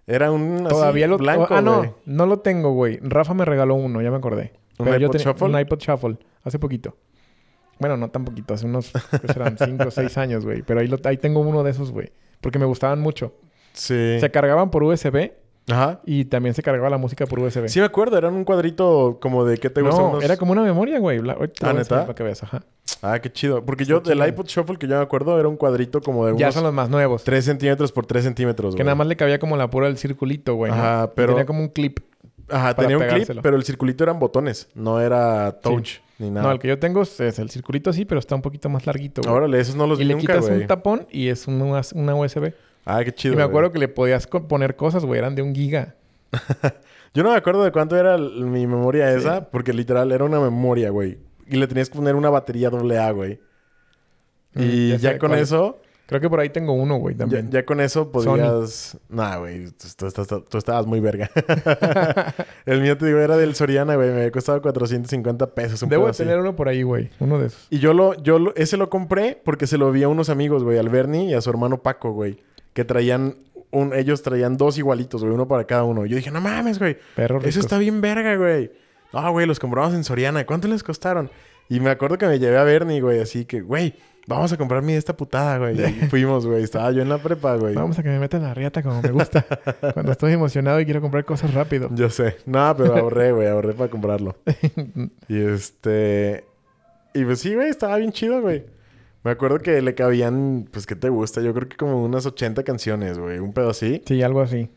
[0.08, 1.78] Era un así, Todavía lo blanco, Ah, no.
[1.78, 1.92] güey.
[2.06, 3.00] No lo tengo, güey.
[3.02, 4.54] Rafa me regaló uno, ya me acordé.
[4.78, 5.48] ¿Un Pero yo iPod tenía Shuffle?
[5.48, 6.96] un iPod Shuffle hace poquito.
[7.80, 9.58] Bueno, no tan poquito, hace unos, ¿qué serán?
[9.64, 10.62] 5 o 6 años, güey.
[10.62, 12.12] Pero ahí, lo- ahí tengo uno de esos, güey.
[12.42, 13.34] Porque me gustaban mucho.
[13.74, 14.18] Sí.
[14.20, 15.32] Se cargaban por USB
[15.70, 16.00] Ajá.
[16.06, 17.68] y también se cargaba la música por USB.
[17.68, 20.00] Sí me acuerdo, eran un cuadrito como de ¿qué te gusta?
[20.02, 21.20] no, Unos- era como una memoria, güey.
[21.22, 22.02] La- Ah, ¿neta?
[22.04, 22.64] Para que veas, ajá.
[23.02, 23.66] Ah, qué chido.
[23.66, 26.46] Porque yo del iPod Shuffle que yo me acuerdo era un cuadrito como de Ya
[26.48, 27.24] unos son los más nuevos.
[27.24, 28.86] 3 centímetros por 3 centímetros, Que güey.
[28.86, 30.72] nada más le cabía como la pura del circulito, güey.
[30.72, 30.78] ¿no?
[30.78, 32.00] Ajá, Y pero- Tenía como un clip.
[32.50, 34.70] Ajá, tenía un clip, pero el circulito eran botones.
[34.76, 36.48] No era touch ni nada.
[36.48, 39.22] No, el que yo tengo es el circulito sí, pero está un poquito más larguito,
[39.22, 39.34] güey.
[39.34, 40.62] Órale, esos no los y vi le nunca, quitas güey.
[40.62, 42.54] un tapón y es una, una USB.
[42.86, 43.34] Ah, qué chido.
[43.34, 43.50] y me güey.
[43.50, 45.18] acuerdo que le podías poner cosas, güey.
[45.20, 45.96] Eran de un giga.
[47.14, 50.90] Yo no me acuerdo de cuánto era mi memoria esa, porque literal era una memoria,
[50.90, 51.18] güey.
[51.48, 53.40] Y le tenías que poner una batería doble A, güey.
[54.54, 55.42] Mm, Y ya con cuál.
[55.42, 57.50] eso, Creo que por ahí tengo uno, güey, ya, también.
[57.50, 58.98] ya con eso podías.
[59.10, 61.30] Nah, güey, tú, tú- tú- tú- tú estabas muy verga.
[62.66, 64.10] el mío, te digo, era del Soriana, güey.
[64.10, 65.82] Me había costado 450 pesos.
[65.82, 66.24] Un Debo así.
[66.24, 67.10] tener uno por ahí, güey.
[67.20, 67.68] Uno de esos.
[67.70, 70.64] Y yo lo, yo lo- ese lo compré porque se lo vi a unos amigos,
[70.64, 72.38] güey, al Bernie y a su hermano Paco, güey,
[72.74, 73.36] que traían
[73.72, 76.06] un, ellos traían dos igualitos, güey, uno para cada uno.
[76.06, 78.72] Y yo dije, no mames, güey, Perro eso está bien verga, güey.
[79.12, 80.46] No, güey, los compramos en Soriana.
[80.46, 81.30] ¿Cuánto les costaron?
[81.68, 83.96] Y me acuerdo que me llevé a Bernie, güey, así que, güey,
[84.28, 85.80] vamos a comprarme esta putada, güey.
[85.80, 86.64] Y fuimos, güey.
[86.64, 87.76] Estaba yo en la prepa, güey.
[87.76, 89.46] Vamos a que me metan la riata como me gusta.
[89.94, 91.90] Cuando estoy emocionado y quiero comprar cosas rápido.
[91.94, 92.38] Yo sé.
[92.46, 93.48] No, pero ahorré, güey.
[93.48, 94.36] Ahorré para comprarlo.
[95.28, 96.46] Y este...
[97.14, 97.70] Y pues sí, güey.
[97.70, 98.66] Estaba bien chido, güey.
[99.24, 100.68] Me acuerdo que le cabían...
[100.72, 101.42] Pues, ¿qué te gusta?
[101.42, 103.40] Yo creo que como unas 80 canciones, güey.
[103.40, 104.02] Un pedo así.
[104.06, 104.70] sí, algo así.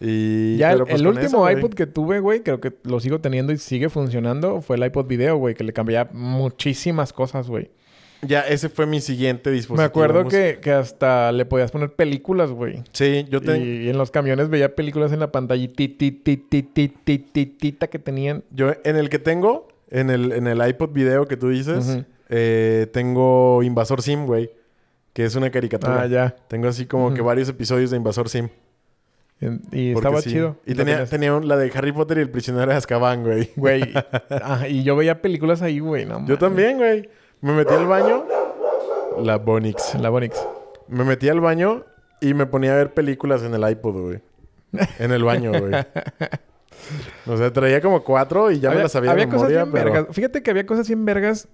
[0.00, 0.56] Y...
[0.56, 3.20] ya el, pero, pues, el último eso, iPod que tuve, güey, creo que lo sigo
[3.20, 7.70] teniendo y sigue funcionando, fue el iPod Video, güey, que le cambiaba muchísimas cosas, güey.
[8.26, 9.82] Ya, ese fue mi siguiente dispositivo.
[9.82, 12.82] Me acuerdo que, que hasta le podías poner películas, güey.
[12.92, 13.58] Sí, yo te...
[13.58, 18.44] Y, y en los camiones veía películas en la pantallititititititita que tenían.
[18.50, 19.68] Yo en el que tengo...
[19.90, 21.98] En el, en el iPod video que tú dices...
[22.30, 24.50] Eh, tengo Invasor Sim, güey.
[25.12, 26.02] Que es una caricatura.
[26.02, 26.34] Ah, ya.
[26.48, 28.48] Tengo así como que varios episodios de Invasor Sim.
[29.40, 30.30] Y Porque estaba sí.
[30.30, 30.56] chido.
[30.66, 33.50] Y tenía, tenía un- la de Harry Potter y el prisionero de Azkaban, güey.
[33.56, 33.92] Güey.
[34.68, 36.06] y yo veía películas ahí, güey.
[36.06, 37.08] No, Yo también, güey.
[37.44, 38.24] Me metí al baño.
[39.20, 39.94] La Bonix.
[39.96, 40.34] La Bonix.
[40.88, 41.84] Me metí al baño
[42.22, 44.20] y me ponía a ver películas en el iPod, güey.
[44.98, 45.72] En el baño, güey.
[47.26, 49.72] O sea, traía como cuatro y ya me las sabía de había cosas memoria, bien
[49.72, 49.92] pero...
[49.92, 50.14] vergas.
[50.14, 51.48] Fíjate que había cosas bien vergas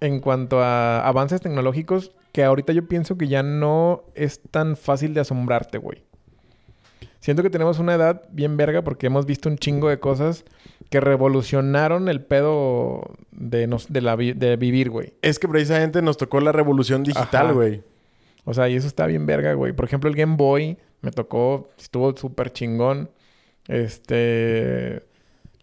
[0.00, 5.12] en cuanto a avances tecnológicos que ahorita yo pienso que ya no es tan fácil
[5.12, 6.04] de asombrarte, güey.
[7.22, 10.44] Siento que tenemos una edad bien verga porque hemos visto un chingo de cosas
[10.90, 15.14] que revolucionaron el pedo de, nos, de, la, vi- de vivir, güey.
[15.22, 17.82] Es que precisamente nos tocó la revolución digital, güey.
[18.44, 19.72] O sea, y eso está bien verga, güey.
[19.72, 23.08] Por ejemplo, el Game Boy me tocó, estuvo súper chingón.
[23.68, 25.02] Este.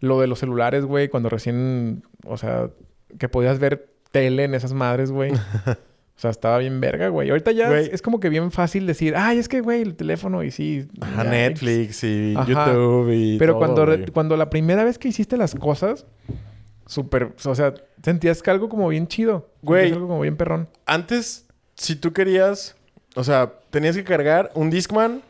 [0.00, 2.02] Lo de los celulares, güey, cuando recién.
[2.24, 2.70] O sea,
[3.18, 5.32] que podías ver tele en esas madres, güey.
[6.20, 7.30] O sea, estaba bien verga, güey.
[7.30, 10.44] Ahorita ya es, es como que bien fácil decir, ay, es que, güey, el teléfono
[10.44, 10.86] y sí.
[11.00, 12.46] Ajá, ya, Netflix y Ajá.
[12.46, 14.06] YouTube y Pero todo, cuando, güey.
[14.08, 16.04] cuando la primera vez que hiciste las cosas,
[16.84, 17.32] súper.
[17.46, 19.48] O sea, sentías que algo como bien chido.
[19.62, 19.84] Güey.
[19.84, 20.68] Sentías algo como bien perrón.
[20.84, 22.76] Antes, si tú querías...
[23.16, 25.22] O sea, tenías que cargar un Discman.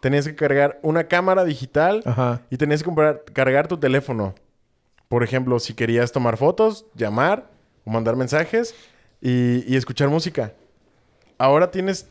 [0.00, 2.00] Tenías que cargar una cámara digital.
[2.06, 2.40] Ajá.
[2.48, 4.34] Y tenías que comprar, cargar tu teléfono.
[5.10, 7.50] Por ejemplo, si querías tomar fotos, llamar
[7.84, 8.74] o mandar mensajes
[9.22, 10.52] y, y escuchar música.
[11.38, 12.06] Ahora tienes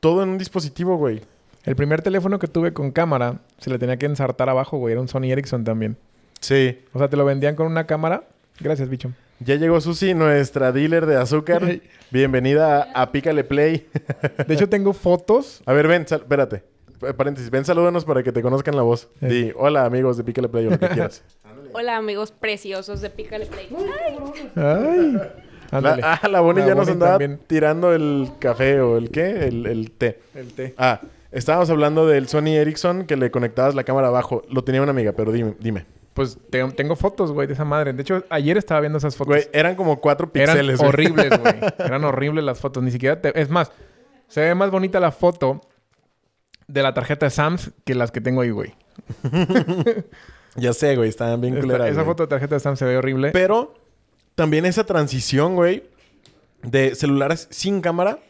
[0.00, 1.22] todo en un dispositivo, güey.
[1.64, 4.92] El primer teléfono que tuve con cámara se le tenía que ensartar abajo, güey.
[4.92, 5.96] Era un Sony Ericsson también.
[6.40, 6.78] Sí.
[6.92, 8.24] O sea, te lo vendían con una cámara.
[8.60, 9.12] Gracias, bicho.
[9.40, 11.80] Ya llegó Susi, nuestra dealer de azúcar.
[12.10, 13.86] Bienvenida a, a Pícale Play.
[14.46, 15.62] De hecho, tengo fotos.
[15.66, 16.64] a ver, ven, sal- espérate.
[17.02, 19.08] Eh, Paréntesis, ven, salúdanos para que te conozcan la voz.
[19.20, 19.26] Eh.
[19.28, 21.22] Di, hola amigos de Pícale Play o lo que quieras.
[21.72, 23.68] Hola amigos preciosos de Pícale Play.
[24.56, 25.12] Ay.
[25.12, 25.32] La,
[25.70, 26.02] Ándale.
[26.04, 27.40] ah, la Bonnie La ya nos andaba también.
[27.46, 30.20] tirando el café o el qué, el, el té.
[30.34, 30.74] El té.
[30.78, 31.00] Ah,
[31.32, 34.42] estábamos hablando del Sony Ericsson que le conectabas la cámara abajo.
[34.50, 35.54] Lo tenía una amiga, pero dime.
[35.60, 35.84] dime.
[36.14, 37.92] Pues te- tengo fotos, güey, de esa madre.
[37.92, 39.34] De hecho, ayer estaba viendo esas fotos.
[39.34, 40.78] Güey, eran como cuatro Eran píxeles.
[40.78, 40.88] güey.
[40.88, 41.54] horribles, güey.
[41.78, 42.82] Eran horribles las fotos.
[42.82, 43.40] Ni siquiera te...
[43.40, 43.70] Es más,
[44.26, 45.60] se ve más bonita la foto
[46.66, 48.74] de la tarjeta de Sams que las que tengo ahí, güey.
[50.56, 51.86] ya sé, güey, estaban bien Esta- culeras.
[51.88, 52.06] esa güey.
[52.06, 53.30] foto de tarjeta de Sams se ve horrible.
[53.32, 53.74] Pero
[54.38, 55.82] también esa transición, güey,
[56.62, 58.20] de celulares sin cámara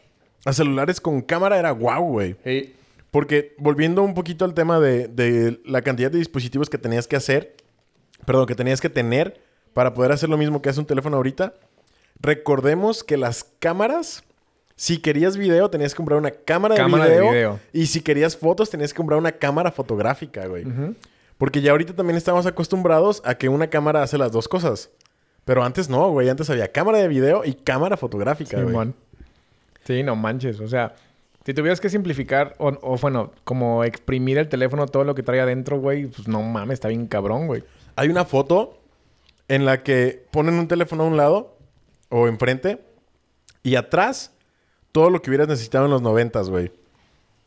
[0.46, 2.34] a celulares con cámara era guau, güey.
[2.44, 2.74] Sí.
[3.10, 7.16] Porque volviendo un poquito al tema de, de la cantidad de dispositivos que tenías que
[7.16, 7.54] hacer,
[8.24, 9.42] perdón, que tenías que tener
[9.74, 11.52] para poder hacer lo mismo que hace un teléfono ahorita,
[12.20, 14.24] recordemos que las cámaras
[14.76, 17.60] Si querías video, tenías que comprar una cámara, Cámara de, de video.
[17.72, 20.64] Y si querías fotos, tenías que comprar una cámara fotográfica, güey.
[21.36, 24.90] Porque ya ahorita también estamos acostumbrados a que una cámara hace las dos cosas.
[25.48, 26.28] Pero antes no, güey.
[26.28, 28.92] Antes había cámara de video y cámara fotográfica, güey.
[29.82, 30.60] Sí, no manches.
[30.60, 30.94] O sea,
[31.46, 35.40] si tuvieras que simplificar o, o, bueno, como exprimir el teléfono, todo lo que trae
[35.40, 37.64] adentro, güey, pues no mames, está bien cabrón, güey.
[37.96, 38.78] Hay una foto
[39.48, 41.56] en la que ponen un teléfono a un lado
[42.10, 42.84] o enfrente
[43.62, 44.32] y atrás
[44.92, 46.72] todo lo que hubieras necesitado en los noventas, güey.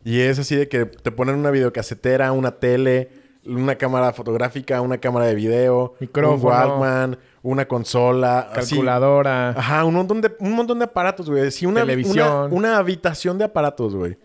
[0.04, 3.12] Y es así de que te ponen una videocasetera, una tele,
[3.46, 6.36] una cámara fotográfica, una cámara de video, Micrófono.
[6.36, 8.72] un Walkman, una consola, así.
[8.76, 9.50] Calculadora.
[9.50, 11.50] Ajá, un montón de, un montón de aparatos, güey.
[11.52, 12.28] Sí, una, Televisión.
[12.28, 14.18] Una, una habitación de aparatos, güey.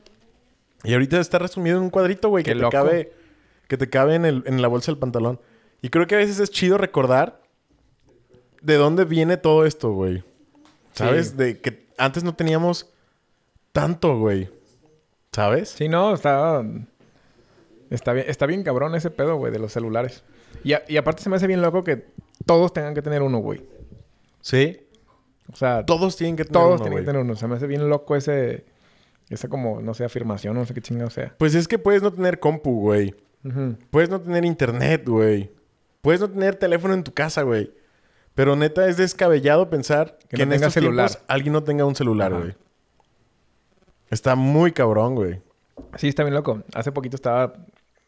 [0.84, 3.12] Y ahorita está resumido en un cuadrito, güey, Qué que te cabe,
[3.68, 5.40] que te cabe en, el- en la bolsa del pantalón.
[5.82, 7.40] Y creo que a veces es chido recordar
[8.62, 10.22] de dónde viene todo esto, güey.
[10.92, 11.28] ¿Sabes?
[11.30, 11.36] Sí.
[11.36, 12.88] De que antes no teníamos
[13.72, 14.48] tanto, güey.
[15.32, 15.70] ¿Sabes?
[15.70, 16.62] Sí, no, está.
[17.90, 20.22] Está bien, está bien cabrón ese pedo, güey, de los celulares.
[20.64, 22.06] Y, a- y aparte se me hace bien loco que
[22.46, 23.62] todos tengan que tener uno, güey.
[24.40, 24.80] Sí.
[25.52, 27.04] O sea, Todos tienen que tener todos uno, tienen güey.
[27.04, 27.36] que tener uno.
[27.36, 28.64] Se me hace bien loco ese.
[29.28, 31.34] Esa como, no sé, afirmación, no sé qué chingado sea.
[31.38, 33.14] Pues es que puedes no tener compu, güey.
[33.90, 35.52] Puedes no tener internet, güey.
[36.00, 37.72] Puedes no tener teléfono en tu casa, güey.
[38.34, 41.08] Pero neta es descabellado pensar que, Que no en tenga estos celular.
[41.10, 42.40] tiempos alguien no tenga un celular, Ajá.
[42.42, 42.54] güey.
[44.10, 45.40] Está muy cabrón, güey.
[45.96, 46.62] Sí, está bien loco.
[46.74, 47.52] Hace poquito estaba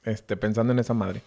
[0.05, 1.23] este, pensando en esa madre.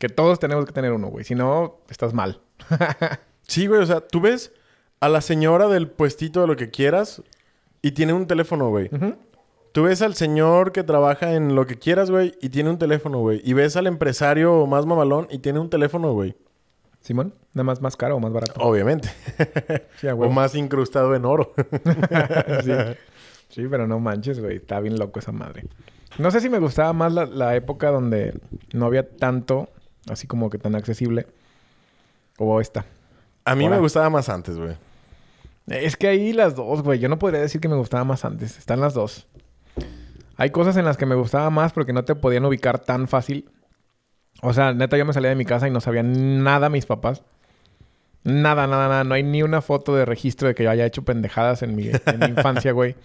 [0.00, 1.24] Que todos tenemos que tener uno, güey.
[1.24, 2.40] Si no, estás mal.
[3.42, 3.82] Sí, güey.
[3.82, 4.52] O sea, tú ves
[5.00, 7.20] a la señora del puestito de lo que quieras
[7.82, 8.88] y tiene un teléfono, güey.
[9.72, 13.18] Tú ves al señor que trabaja en lo que quieras, güey, y tiene un teléfono,
[13.18, 13.40] güey.
[13.44, 16.36] Y ves al empresario más mamalón y tiene un teléfono, güey.
[17.00, 18.60] Simón, nada más más caro o más barato.
[18.60, 19.08] Obviamente.
[20.00, 21.52] Sí, o más incrustado en oro.
[22.64, 22.72] sí.
[23.48, 24.56] Sí, pero no manches, güey.
[24.56, 25.64] Está bien loco esa madre.
[26.18, 28.38] No sé si me gustaba más la, la época donde
[28.72, 29.68] no había tanto,
[30.10, 31.26] así como que tan accesible.
[32.38, 32.86] O esta.
[33.44, 33.76] A mí Ahora.
[33.76, 34.76] me gustaba más antes, güey.
[35.66, 36.98] Es que ahí las dos, güey.
[36.98, 38.58] Yo no podría decir que me gustaba más antes.
[38.58, 39.26] Están las dos.
[40.36, 43.50] Hay cosas en las que me gustaba más porque no te podían ubicar tan fácil.
[44.42, 47.22] O sea, neta, yo me salía de mi casa y no sabían nada mis papás.
[48.24, 49.04] Nada, nada, nada.
[49.04, 51.88] No hay ni una foto de registro de que yo haya hecho pendejadas en mi,
[51.88, 52.96] en mi infancia, güey.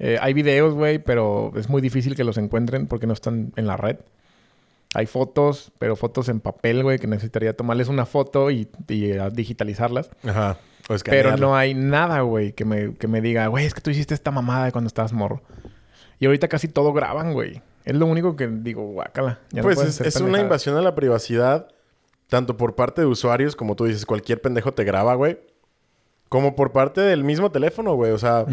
[0.00, 3.68] Eh, hay videos, güey, pero es muy difícil que los encuentren porque no están en
[3.68, 3.98] la red.
[4.94, 9.28] Hay fotos, pero fotos en papel, güey, que necesitaría tomarles una foto y, y, eh,
[9.32, 10.08] digitalizarlas.
[10.24, 10.58] Ajá.
[11.04, 14.14] Pero no hay nada, güey, que me, que me diga, güey, es que tú hiciste
[14.14, 15.42] esta mamada cuando estabas morro.
[16.20, 17.62] Y ahorita casi todo graban, güey.
[17.84, 19.40] Es lo único que digo, guácala.
[19.50, 20.42] ya pues es, una pendejadas".
[20.42, 21.68] invasión a la privacidad,
[22.28, 25.38] tanto por parte de usuarios, como tú dices, cualquier pendejo te graba, güey,
[26.28, 28.12] como por parte del mismo teléfono, güey.
[28.12, 28.44] O sea,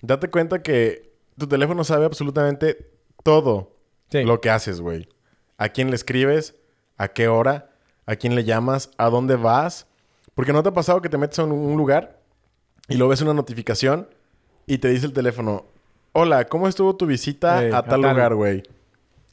[0.00, 2.88] date cuenta que tu teléfono sabe absolutamente
[3.22, 3.72] todo
[4.10, 4.22] Sí.
[4.22, 5.08] lo que haces, güey.
[5.58, 6.54] A quién le escribes,
[6.96, 7.70] a qué hora,
[8.06, 9.86] a quién le llamas, a dónde vas.
[10.34, 12.20] Porque no te ha pasado que te metes a un, lugar
[12.88, 14.08] y lo ves una notificación
[14.66, 15.66] y te dice el teléfono,
[16.12, 18.02] hola, ¿cómo estuvo tu visita a tal tal".
[18.02, 18.62] lugar, güey?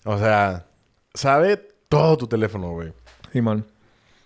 [0.06, 0.68] O sea,
[1.14, 1.58] sabe
[1.90, 2.94] todo tu teléfono, güey.
[3.32, 3.66] Simón.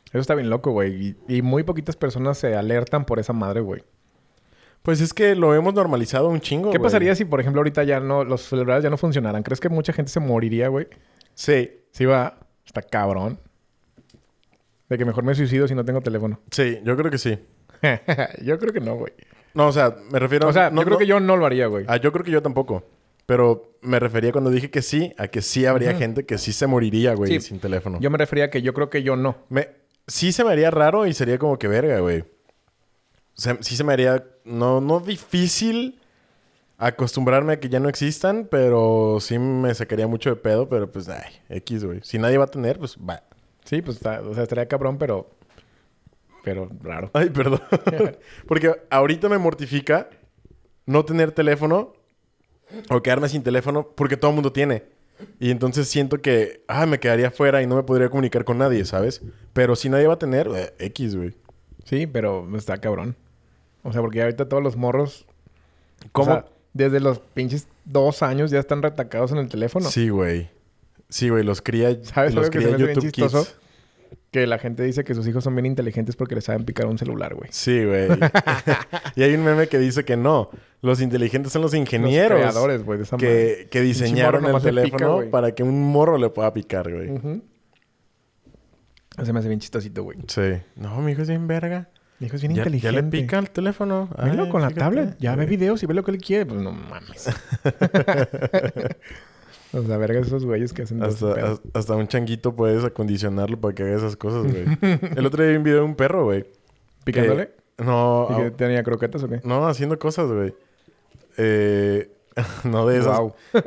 [0.07, 1.15] Eso está bien loco, güey.
[1.27, 3.83] Y, y muy poquitas personas se alertan por esa madre, güey.
[4.85, 7.99] Pues es que lo hemos normalizado un chingo, ¿Qué pasaría si, por ejemplo, ahorita ya
[7.99, 8.23] no...
[8.23, 9.41] Los celulares ya no funcionaran?
[9.41, 10.87] ¿Crees que mucha gente se moriría, güey?
[11.33, 12.37] Sí, Sí va.
[12.65, 13.39] Está cabrón.
[14.89, 16.41] De que mejor me suicido si no tengo teléfono.
[16.51, 17.39] sí, yo creo que sí.
[18.43, 19.13] yo creo que no, güey.
[19.53, 20.49] No, o sea, me refiero...
[20.49, 21.85] O sea, no- yo creo no- que yo no lo haría, güey.
[21.87, 22.83] Ah, yo creo que yo tampoco.
[23.25, 26.67] Pero me refería cuando dije que sí, a que sí habría gente que sí se
[26.67, 27.47] moriría, güey, Sí.
[27.47, 27.97] sin teléfono.
[28.01, 29.37] Yo me refería a que yo creo que yo no.
[29.47, 29.69] Me...
[30.07, 32.25] Sí se me haría raro y sería como que verga, güey.
[33.35, 34.25] Se- sí se me haría...
[34.43, 35.99] No, no difícil
[36.87, 41.09] acostumbrarme a que ya no existan, pero sí me sacaría mucho de pedo, pero pues,
[41.09, 41.99] ay, X, güey.
[42.03, 43.23] Si nadie va a tener, pues, va.
[43.63, 45.31] Sí, pues, está- o sea, estaría cabrón, pero...
[46.43, 47.09] Pero raro.
[47.13, 47.59] Ay, perdón.
[48.47, 50.09] Porque ahorita me mortifica
[50.85, 51.93] no tener teléfono
[52.91, 54.83] o quedarme sin teléfono porque todo el mundo tiene.
[55.39, 58.85] Y entonces siento que, ah, me quedaría fuera y no me podría comunicar con nadie,
[58.85, 59.23] ¿sabes?
[59.53, 61.35] Pero si nadie va a tener, eh, X, güey.
[61.83, 63.15] Sí, pero está cabrón.
[63.81, 65.25] O sea, porque ahorita todos los morros...
[66.11, 66.31] ¿Cómo?
[66.31, 66.45] o sea,
[66.75, 69.89] desde los pinches dos años ya están retacados en el teléfono.
[69.89, 70.49] Sí, güey.
[71.07, 73.45] Sí, güey, los cría, ¿Sabes los que cría bien YouTube chistoso?
[73.45, 73.55] Kids.
[74.29, 76.97] Que la gente dice que sus hijos son bien inteligentes porque les saben picar un
[76.97, 77.49] celular, güey.
[77.53, 78.09] Sí, güey.
[79.15, 80.49] y hay un meme que dice que no.
[80.81, 84.63] Los inteligentes son los ingenieros Los creadores, güey, de esa que, que diseñaron el pica,
[84.63, 87.09] teléfono para que un morro le pueda picar, güey.
[87.09, 87.41] Ujú.
[89.23, 90.17] Se me hace bien chistosito, güey.
[90.27, 90.61] Sí.
[90.75, 91.87] No, mi hijo es bien verga.
[92.19, 93.17] Mi hijo es bien Ya, ya inteligente.
[93.17, 94.09] le pica el teléfono.
[94.23, 95.17] Velo Ay, con la tablet.
[95.19, 96.45] Ya ve videos y ve lo que él quiere.
[96.45, 97.27] Pues no mames.
[99.73, 101.45] o sea, verga esos güeyes que hacen Hasta, pedo.
[101.53, 104.65] hasta- hasta un changuito puedes acondicionarlo para que haga esas cosas, güey.
[105.15, 106.45] el otro día vi un video de un perro, güey.
[107.03, 107.47] ¿Picándole?
[107.77, 109.41] que- no, ¿Y que tenía croquetas o qué?
[109.43, 110.55] no, haciendo cosas, güey.
[111.37, 112.09] Eh,
[112.63, 113.19] no de esas.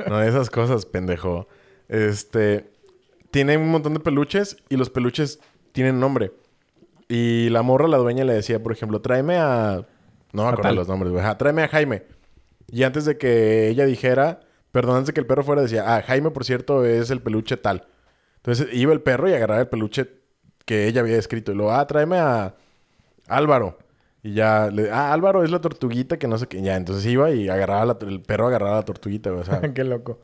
[0.07, 1.47] No de esas cosas, pendejo.
[1.87, 2.65] Este.
[3.29, 5.39] Tiene un montón de peluches y los peluches
[5.71, 6.31] tienen nombre.
[7.09, 9.85] Y la morra, la dueña, le decía, por ejemplo, tráeme a.
[10.31, 11.25] No me acuerdo los nombres, güey.
[11.37, 12.03] Tráeme a Jaime.
[12.71, 14.41] Y antes de que ella dijera,
[14.71, 17.57] perdón, antes de que el perro fuera, decía, ah, Jaime, por cierto, es el peluche
[17.57, 17.87] tal.
[18.37, 20.07] Entonces iba el perro y agarraba el peluche
[20.65, 21.51] que ella había escrito.
[21.51, 22.53] Y luego, ah, tráeme a
[23.27, 23.79] Álvaro.
[24.21, 26.61] Y ya, le, ah, Álvaro es la tortuguita que no sé qué.
[26.61, 29.41] Ya, entonces iba y agarraba la- el perro agarraba la tortuguita, güey.
[29.41, 30.19] O sea, qué loco.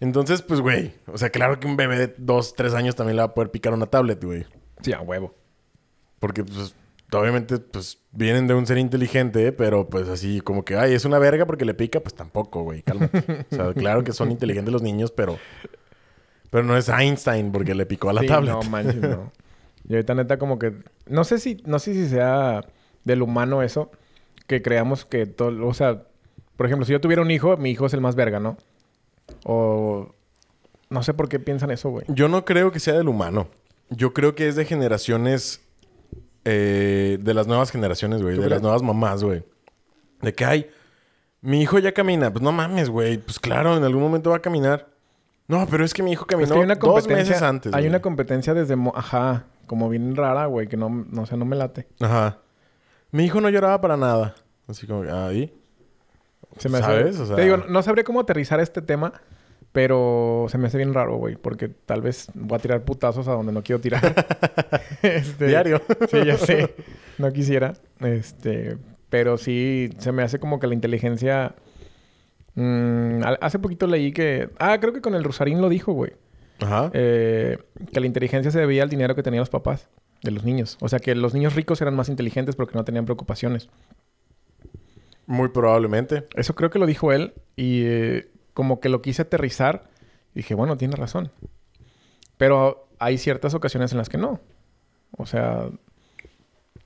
[0.00, 0.92] entonces, pues, güey.
[1.06, 3.50] O sea, claro que un bebé de dos, tres años también le va a poder
[3.50, 4.44] picar una tablet, güey.
[4.82, 5.34] Sí, a huevo.
[6.20, 6.74] Porque, pues,
[7.12, 11.18] obviamente, pues, vienen de un ser inteligente, pero, pues, así como que, ay, es una
[11.18, 12.82] verga porque le pica, pues tampoco, güey.
[12.82, 13.46] Cálmate.
[13.50, 15.38] o sea, claro que son inteligentes los niños, pero...
[16.50, 18.52] Pero no es Einstein porque le picó a la Sí, tablet.
[18.52, 19.32] No manches, no.
[19.88, 20.74] Y ahorita neta como que...
[21.06, 21.62] No sé si...
[21.64, 22.64] No sé si sea
[23.04, 23.90] del humano eso.
[24.46, 25.66] Que creamos que todo...
[25.66, 26.04] O sea...
[26.56, 28.56] Por ejemplo, si yo tuviera un hijo, mi hijo es el más verga, ¿no?
[29.44, 30.14] O...
[30.90, 32.04] No sé por qué piensan eso, güey.
[32.08, 33.48] Yo no creo que sea del humano.
[33.88, 35.62] Yo creo que es de generaciones...
[36.44, 38.36] eh, de las nuevas generaciones, güey.
[38.36, 39.44] ¿Tú De las nuevas mamás, güey.
[40.22, 40.70] De que, ay,
[41.40, 42.32] mi hijo ya camina.
[42.32, 43.18] Pues no mames, güey.
[43.18, 44.88] Pues claro, en algún momento va a caminar.
[45.48, 47.72] No, pero es que mi hijo caminó Es que hay una dos meses antes.
[47.74, 47.88] hay güey.
[47.88, 48.76] una competencia desde...
[48.94, 49.46] Ajá.
[49.66, 50.68] Como bien rara, güey.
[50.68, 50.88] Que no...
[51.10, 51.88] No sé, no me late.
[52.00, 52.38] Ajá.
[53.10, 54.34] Mi hijo no lloraba para nada.
[54.68, 55.52] Así como, ahí.
[56.58, 56.86] Se me hace...
[56.86, 57.18] ¿Sabes?
[57.18, 59.12] O sea- Te digo, no sabría cómo aterrizar este tema...
[59.72, 61.36] Pero se me hace bien raro, güey.
[61.36, 64.00] Porque tal vez voy a tirar putazos a donde no quiero tirar.
[65.02, 65.80] Este, Diario.
[66.10, 66.74] Sí, ya sé.
[67.18, 67.72] No quisiera.
[68.00, 68.76] Este...
[69.08, 71.54] Pero sí, se me hace como que la inteligencia...
[72.54, 74.50] mm, hace poquito leí que...
[74.58, 76.12] Ah, creo que con el Rosarín lo dijo, güey.
[76.60, 76.90] Ajá.
[76.92, 77.58] Eh,
[77.92, 79.88] que la inteligencia se debía al dinero que tenían los papás
[80.22, 80.76] de los niños.
[80.80, 83.68] O sea, que los niños ricos eran más inteligentes porque no tenían preocupaciones.
[85.26, 86.24] Muy probablemente.
[86.34, 89.88] Eso creo que lo dijo él y eh, como que lo quise aterrizar.
[90.34, 91.30] Y dije, bueno, tiene razón.
[92.36, 94.40] Pero hay ciertas ocasiones en las que no.
[95.16, 95.68] O sea,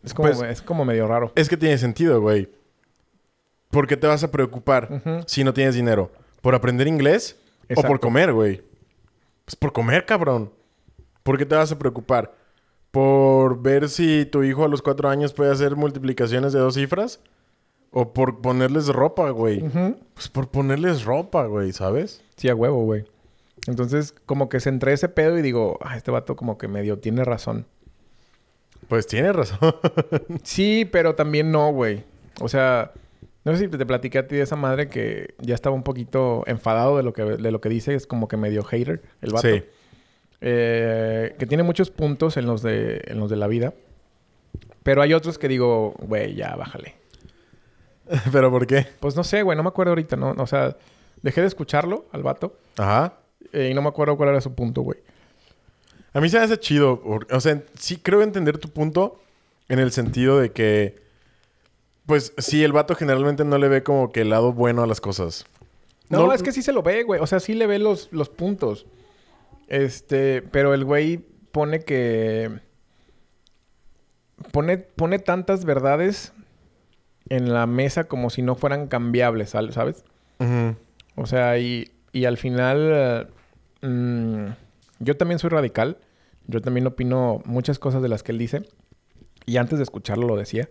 [0.03, 1.33] es como, Pues- es como medio raro.
[1.35, 2.49] Es que tiene sentido, güey.
[3.71, 6.11] ¿Por qué te vas a preocupar si no tienes dinero?
[6.41, 7.37] ¿Por aprender inglés?
[7.75, 8.63] ¿O por comer, güey?
[9.45, 10.53] Pues por comer, cabrón.
[11.23, 12.35] ¿Por qué te vas a preocupar?
[12.91, 17.21] ¿Por ver si tu hijo a los cuatro años puede hacer multiplicaciones de dos cifras?
[17.97, 19.61] ¿O por ponerles ropa, güey?
[20.15, 22.23] Pues por ponerles ropa, güey, ¿sabes?
[22.37, 23.05] Sí, a huevo, güey.
[23.69, 27.23] Entonces, como que centré ese pedo y digo, ah, este vato como que medio tiene
[27.25, 27.67] razón.
[28.89, 29.59] Pues tiene razón.
[30.43, 32.03] Sí, pero también no, güey.
[32.41, 32.91] O sea,
[33.45, 36.43] no sé si te platiqué a ti de esa madre que ya estaba un poquito
[36.47, 37.95] enfadado de lo que, de lo que dice.
[37.95, 39.47] Es como que medio hater el vato.
[39.47, 39.63] Sí.
[40.41, 43.73] Eh, que tiene muchos puntos en los, de, en los de la vida.
[44.83, 47.04] Pero hay otros que digo, güey, ya, bájale.
[48.33, 48.87] ¿Pero por qué?
[49.01, 50.35] Pues no sé, güey, no me acuerdo ahorita, ¿no?
[50.39, 50.77] O sea,
[51.23, 53.15] dejé de escucharlo al vato Ajá.
[53.53, 54.99] eh, y no me acuerdo cuál era su punto, güey.
[56.13, 57.03] A mí se me hace chido.
[57.31, 59.21] O sea, sí creo entender tu punto
[59.69, 61.03] en el sentido de que,
[62.07, 65.01] pues sí, el vato generalmente no le ve como que el lado bueno a las
[65.01, 65.45] cosas.
[66.11, 67.21] No, es que sí se lo ve, güey.
[67.21, 68.87] O sea, sí le ve los, los puntos.
[69.67, 72.61] Este, pero el güey pone que.
[74.53, 76.34] Pone, pone tantas verdades
[77.29, 80.05] en la mesa como si no fueran cambiables, ¿sal- ¿sabes?
[81.17, 83.29] O sea, y, y al final.
[83.83, 84.47] mm,
[85.01, 85.99] yo también soy radical.
[86.47, 88.63] Yo también opino muchas cosas de las que él dice.
[89.47, 90.69] Y antes de escucharlo lo decía.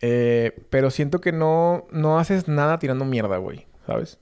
[0.00, 3.66] Eh, pero siento que no, no haces nada tirando mierda, güey.
[3.86, 4.18] ¿Sabes?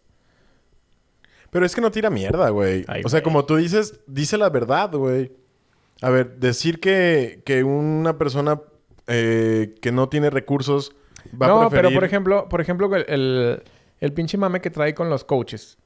[1.50, 2.84] Pero es que no tira mierda, güey.
[2.88, 3.24] Ay, O sea, güey.
[3.24, 5.32] como tú dices, dice la verdad, güey.
[6.02, 8.60] A ver, decir que, que una persona
[9.06, 10.94] eh, que no tiene recursos
[11.40, 11.88] va no, a preferir...
[11.90, 13.62] pero por ejemplo, por ejemplo, el, el,
[14.00, 15.78] el pinche mame que trae con los coaches.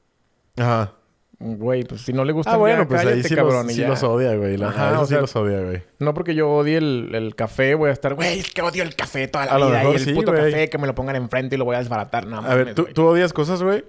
[0.57, 0.93] Ajá.
[1.37, 3.67] Güey, pues si no le gusta, Ah, bueno, pues ahí sí, cabrón.
[3.67, 4.55] los, sí odia, güey.
[4.55, 5.83] La, Ajá, a eso o sí los odia, güey.
[5.99, 8.95] No porque yo odie el, el café, voy a estar, güey, es que odio el
[8.95, 9.79] café toda la A lo vida.
[9.79, 10.45] mejor y el sí, puto güey.
[10.51, 12.25] café que me lo pongan enfrente y lo voy a desbaratar.
[12.25, 12.85] No, A ver, ¿tú.
[12.93, 13.83] ¿tú odias cosas, güey?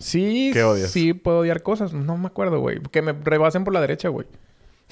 [0.00, 0.90] Sí, ¿Qué odias?
[0.90, 1.92] sí puedo odiar cosas.
[1.92, 2.80] No me acuerdo, güey.
[2.90, 4.26] Que me rebasen por la derecha, güey.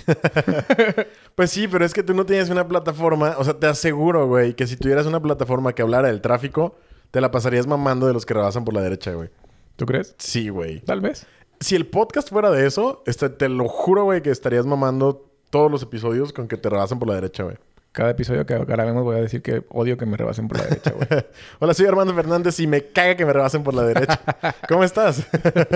[1.34, 3.34] Pues sí, pero es que tú no tienes una plataforma.
[3.38, 6.76] O sea, te aseguro, güey, que si tuvieras una plataforma que hablara del tráfico,
[7.10, 9.28] te la pasarías mamando de los que rebasan por la derecha, güey.
[9.76, 10.14] ¿Tú crees?
[10.18, 10.80] Sí, güey.
[10.80, 11.26] Tal vez.
[11.60, 15.70] Si el podcast fuera de eso, este, te lo juro, güey, que estarías mamando todos
[15.70, 17.56] los episodios con que te rebasan por la derecha, güey.
[17.92, 20.92] Cada episodio que grabemos voy a decir que odio que me rebasen por la derecha,
[20.92, 21.08] güey.
[21.60, 24.20] Hola, soy Armando Fernández y me caga que me rebasen por la derecha.
[24.68, 25.26] ¿Cómo estás?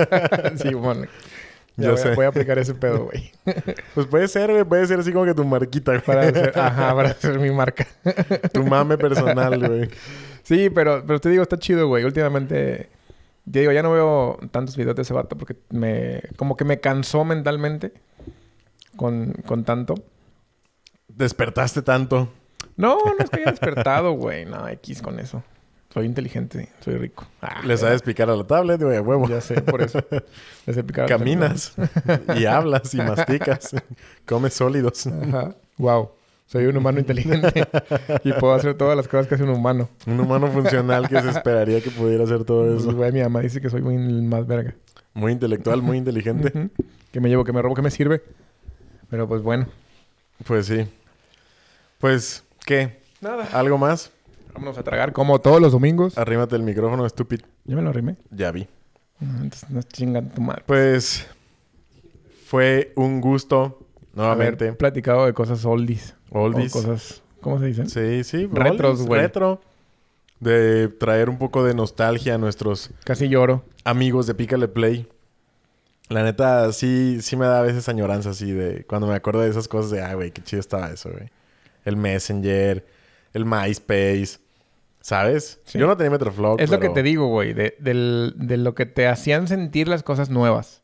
[0.57, 1.07] sí, bueno.
[1.77, 2.15] Ya Yo voy, sé.
[2.15, 3.31] voy a aplicar ese pedo, güey.
[3.93, 4.63] Pues puede ser, güey.
[4.63, 6.03] Puede ser así como que tu marquita, güey.
[6.03, 7.87] Para hacer, ajá, para hacer mi marca.
[8.53, 9.89] Tu mame personal, güey.
[10.43, 12.03] Sí, pero, pero te digo, está chido, güey.
[12.03, 12.89] Últimamente,
[13.49, 16.21] te digo, ya no veo tantos videos de ese vato porque me...
[16.35, 17.93] Como que me cansó mentalmente
[18.97, 19.95] con, con tanto.
[21.07, 22.29] Despertaste tanto.
[22.75, 24.45] No, no es que haya despertado, güey.
[24.45, 25.43] No, X con eso.
[25.93, 27.25] Soy inteligente, soy rico.
[27.41, 29.27] Ah, Le sabes picar a la tablet, güey, a huevo.
[29.27, 29.99] Ya sé, por eso.
[30.65, 31.73] Les he picado el Caminas
[32.37, 33.71] y hablas y masticas.
[34.25, 35.07] Comes sólidos.
[35.07, 35.53] Ajá.
[35.77, 36.11] Wow.
[36.47, 37.65] Soy un humano inteligente
[38.23, 39.89] y puedo hacer todas las cosas que hace un humano.
[40.05, 42.93] Un humano funcional que se esperaría que pudiera hacer todo Pues, eso.
[42.95, 44.73] güey, mi mamá dice que soy muy más verga.
[45.13, 46.69] Muy intelectual, muy inteligente.
[47.11, 48.21] Que me llevo, que me robo, que me sirve.
[49.09, 49.67] Pero pues bueno.
[50.45, 50.85] Pues sí.
[51.99, 52.99] Pues, ¿qué?
[53.21, 53.47] Nada.
[53.53, 54.11] ¿Algo más?
[54.53, 56.17] Vámonos a tragar como todos los domingos.
[56.17, 57.47] Arrímate el micrófono, estúpido.
[57.65, 58.17] ¿Ya me lo arrimé?
[58.29, 58.67] Ya vi.
[59.19, 60.63] No, entonces no chingan tu madre.
[60.65, 61.27] Pues
[62.45, 64.65] fue un gusto nuevamente.
[64.65, 66.15] Haber platicado de cosas oldies.
[66.31, 66.75] Oldies.
[66.75, 67.23] O cosas...
[67.39, 67.89] ¿Cómo se dicen?
[67.89, 68.47] Sí, sí.
[68.51, 69.21] Retros, güey.
[69.21, 69.61] Retro.
[70.39, 73.63] De traer un poco de nostalgia a nuestros Casi lloro.
[73.83, 75.07] amigos de Pícale Play.
[76.09, 78.83] La neta, sí, sí me da a veces añoranza así de...
[78.85, 80.01] Cuando me acuerdo de esas cosas de...
[80.01, 81.29] Ah, güey, qué chido estaba eso, güey.
[81.85, 82.85] El Messenger,
[83.33, 84.39] el MySpace.
[85.01, 85.59] ¿Sabes?
[85.65, 85.79] Sí.
[85.79, 87.53] Yo no tenía Metroflog, Es lo que te digo, güey.
[87.53, 90.81] De, de lo que te hacían sentir las cosas nuevas.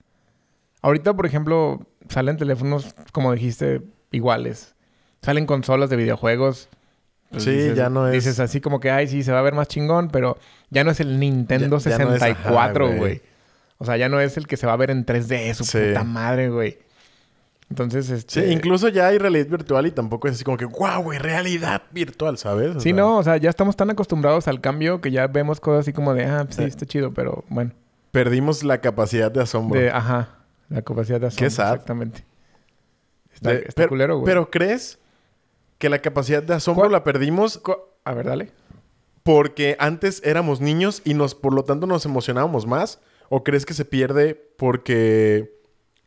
[0.81, 3.81] Ahorita, por ejemplo, salen teléfonos, como dijiste,
[4.11, 4.73] iguales.
[5.21, 6.69] Salen consolas de videojuegos.
[7.29, 9.53] Pues Sí, ya no es- Dices así como que, ay, sí, se va a ver
[9.53, 10.37] más chingón, pero
[10.69, 13.21] ya no es el Nintendo Ya- ya no es, 64, ajá, güey.
[13.79, 15.77] O sea, ya no es el que se va a ver en 3D, su Sí.
[15.89, 16.79] puta madre, güey.
[17.69, 18.51] Entonces, Sí, este...
[18.51, 22.37] incluso ya hay realidad virtual y tampoco es así como que, wow, güey, realidad virtual,
[22.37, 22.75] ¿sabes?
[22.77, 25.59] O Sí, sea, no, o sea, ya estamos tan acostumbrados al cambio que ya vemos
[25.59, 26.67] cosas así como de, ah, pues sí, Sí.
[26.69, 27.71] está chido, pero bueno.
[28.11, 29.79] Perdimos la capacidad de asombro.
[29.79, 30.37] De, ajá,
[30.69, 31.45] la capacidad de asombro.
[31.45, 31.73] Qué sad.
[31.73, 32.25] Exactamente.
[33.33, 34.25] Está, De- está pero, culero, güey.
[34.25, 34.97] pero ¿crees
[35.77, 36.93] que la capacidad de asombro ¿Cuál?
[36.93, 37.61] la perdimos
[38.05, 38.51] A ver, dale.
[39.23, 42.99] porque antes éramos niños y nos, por lo tanto, nos emocionábamos más?
[43.29, 45.56] ¿O crees que se pierde porque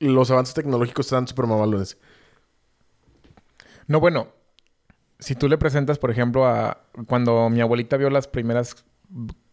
[0.09, 1.99] los avances tecnológicos están súper mamalones?
[3.87, 4.29] No, bueno.
[5.19, 6.79] Si tú le presentas, por ejemplo, a...
[7.07, 8.85] Cuando mi abuelita vio las primeras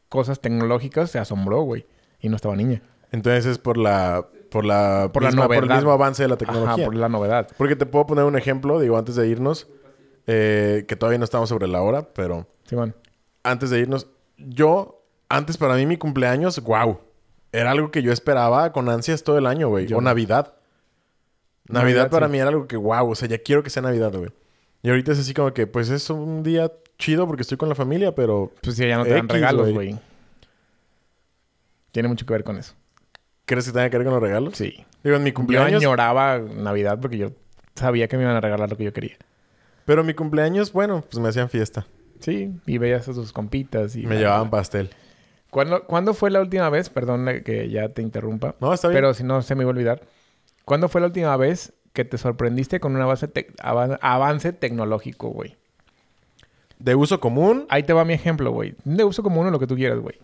[0.08, 1.86] cosas tecnológicas, se asombró, güey.
[2.22, 2.82] Y no estaba niña.
[3.12, 4.28] Entonces es por la...
[4.50, 5.76] Por, la Por la misma- por el novedad.
[5.76, 6.74] mismo avance de la tecnología.
[6.76, 7.50] Ajá, por la novedad.
[7.58, 9.68] Porque te puedo poner un ejemplo, digo, antes de irnos,
[10.26, 12.96] eh, que todavía no estamos sobre la hora, pero Simón.
[13.44, 17.02] antes de irnos, yo, antes para mí mi cumpleaños, wow,
[17.60, 19.88] era algo que yo esperaba con ansias todo el año, güey.
[19.88, 20.02] Yo O.
[20.02, 20.54] Navidad.
[21.68, 22.32] Navidad, Navidad, para sí.
[22.32, 24.32] mí era algo que, wow, o sea, ya quiero que sea Navidad, güey.
[24.84, 27.76] Y ahorita es así como que, pues es un día chido porque estoy con la
[27.76, 30.00] familia, pero Pues sí, ya no te dan regalos, güey.
[31.92, 32.74] Tiene mucho que ver con eso.
[33.48, 34.56] ¿crees que tenga que ver con los regalos?
[34.56, 34.86] Sí.
[35.04, 37.32] Digo, en mi Yo cumpleaños, añoraba Navidad porque yo
[37.76, 39.18] sabía que me iban a regalar lo que yo quería.
[39.86, 41.88] pero mi cumpleaños, bueno, pues me hacían fiesta.
[42.20, 44.06] Sí, y veías a sus compitas y...
[44.06, 44.90] Me llevaban pastel.
[45.58, 46.92] ¿Cuándo, ¿Cuándo fue la última vez?
[46.92, 48.54] Perdón eh, que ya te interrumpa.
[48.60, 48.98] No, está bien.
[49.00, 50.02] Pero si no, se me iba a olvidar.
[50.66, 53.28] ¿Cuándo fue la última vez que te sorprendiste con un avance,
[54.00, 55.56] avance tecnológico, güey?
[56.78, 58.76] De uso común, Ahí te va mi ejemplo, güey.
[58.84, 60.20] De uso común o lo que tú quieras, güey.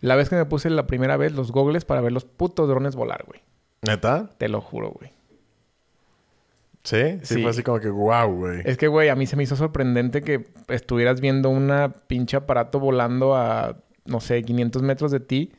[0.00, 2.94] La vez que me puse la primera vez los gogles para ver los putos drones
[2.94, 3.40] volar, güey.
[3.82, 4.30] ¿neta?
[4.38, 5.10] Te lo juro, güey.
[6.84, 7.42] Sí, sí, Sí.
[7.42, 8.62] fue así como que, wow, güey.
[8.64, 12.78] Es que, güey, a mí se me hizo sorprendente que estuvieras viendo una pinche aparato
[12.78, 13.74] volando a,
[14.08, 15.52] no sé, 500 metros de ti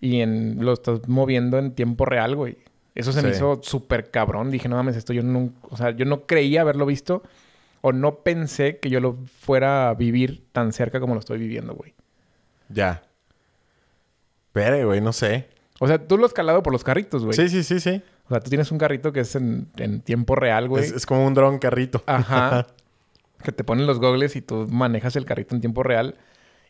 [0.00, 2.58] y en, lo estás moviendo en tiempo real, güey.
[2.94, 4.50] Eso se me hizo súper cabrón.
[4.50, 5.50] Dije, no mames, esto yo no...
[5.62, 7.22] O sea, yo no creía haberlo visto
[7.80, 11.74] o no pensé que yo lo fuera a vivir tan cerca como lo estoy viviendo,
[11.74, 11.92] güey.
[12.68, 13.02] Ya.
[14.52, 15.48] Pero, güey, no sé.
[15.80, 17.34] O sea, tú lo has calado por los carritos, güey.
[17.36, 18.00] Sí, sí, sí, sí.
[18.26, 20.84] O sea, tú tienes un carrito que es en, en tiempo real, güey.
[20.84, 22.02] Es, es como un dron carrito.
[22.06, 22.68] Ajá.
[23.42, 26.16] que te ponen los gogles y tú manejas el carrito en tiempo real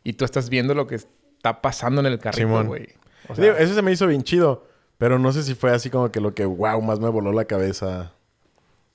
[0.04, 2.88] y tú estás viendo lo que está pasando en el carrito, güey.
[3.28, 4.66] O sea, eso se me hizo bien chido.
[4.98, 7.46] Pero no sé si fue así como que lo que, wow, más me voló la
[7.46, 8.12] cabeza.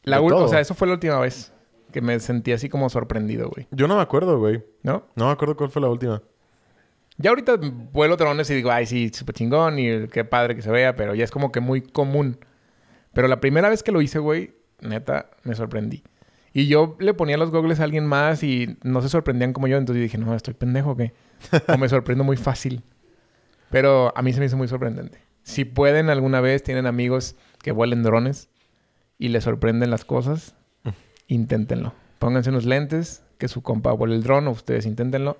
[0.03, 0.45] la todo.
[0.45, 1.51] o sea, eso fue la última vez
[1.91, 3.67] que me sentí así como sorprendido, güey.
[3.71, 4.63] Yo no me acuerdo, güey.
[4.83, 5.03] ¿No?
[5.15, 6.21] No me acuerdo cuál fue la última.
[7.17, 7.57] Ya ahorita
[7.91, 11.15] vuelo drones y digo, ay, sí, súper chingón y qué padre que se vea, pero
[11.15, 12.37] ya es como que muy común.
[13.13, 16.03] Pero la primera vez que lo hice, güey, neta, me sorprendí.
[16.53, 19.77] Y yo le ponía los gogles a alguien más y no se sorprendían como yo,
[19.77, 21.13] entonces dije, no, estoy pendejo, ¿qué?
[21.67, 22.83] O me sorprendo muy fácil.
[23.69, 25.19] Pero a mí se me hizo muy sorprendente.
[25.43, 28.49] Si pueden alguna vez, tienen amigos que vuelen drones
[29.17, 30.55] y les sorprenden las cosas,
[31.27, 31.93] inténtenlo.
[32.17, 35.37] Pónganse unos lentes, que su compa vuele el dron o ustedes inténtenlo.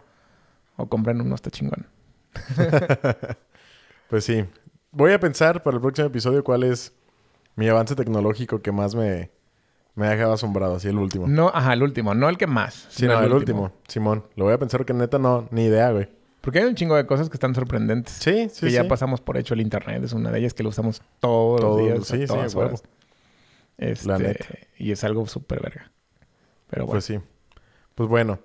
[0.78, 1.88] O compren uno, está chingón.
[4.10, 4.44] Pues sí.
[4.92, 6.96] Voy a pensar para el próximo episodio cuál es
[7.56, 9.30] mi avance tecnológico que más me,
[10.00, 10.76] me ha dejado asombrado.
[10.76, 11.28] Así el último.
[11.28, 12.16] No, ajá, el último.
[12.16, 12.88] No el que más.
[12.90, 13.72] Sí, no, el último.
[13.88, 14.24] Simón.
[14.36, 16.10] Lo voy a pensar que neta no, ni idea, güey.
[16.42, 18.14] Porque hay un chingo de cosas que están sorprendentes.
[18.14, 18.88] Sí, sí, que ya sí.
[18.90, 20.02] pasamos por hecho el internet.
[20.04, 22.08] Es una de ellas que lo usamos todos Todo- los días.
[22.08, 22.70] sí, a sí, todas huevo.
[22.70, 22.84] horas.
[23.78, 24.46] Este, La neta.
[24.78, 25.92] Y es algo súper verga.
[26.70, 27.20] Pero bueno, Pues sí.
[27.96, 28.40] Pues bueno.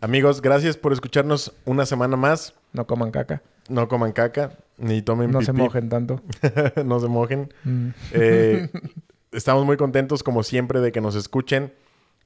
[0.00, 2.54] Amigos, gracias por escucharnos una semana más.
[2.72, 3.42] no coman caca.
[3.68, 6.20] No coman caca, ni tomen No se mojen tanto.
[6.84, 7.52] no se mojen.
[7.64, 7.88] Mm.
[8.12, 8.68] Eh,
[9.34, 11.72] estamos muy contentos, como siempre, de que nos escuchen.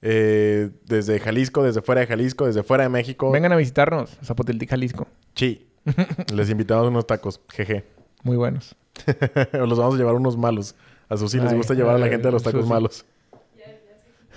[0.00, 3.30] eh, desde Jalisco, desde fuera de Jalisco, desde fuera de México.
[3.32, 4.16] Vengan a visitarnos.
[4.24, 5.08] Zapotiltic, Jalisco.
[5.34, 5.66] Sí.
[6.32, 7.40] Les invitamos unos tacos.
[7.50, 7.84] Jeje.
[8.22, 8.76] Muy buenos.
[9.52, 10.74] los vamos a llevar unos malos.
[11.08, 12.72] A sus sí les gusta llevar a la gente a los tacos Susi.
[12.72, 13.04] malos.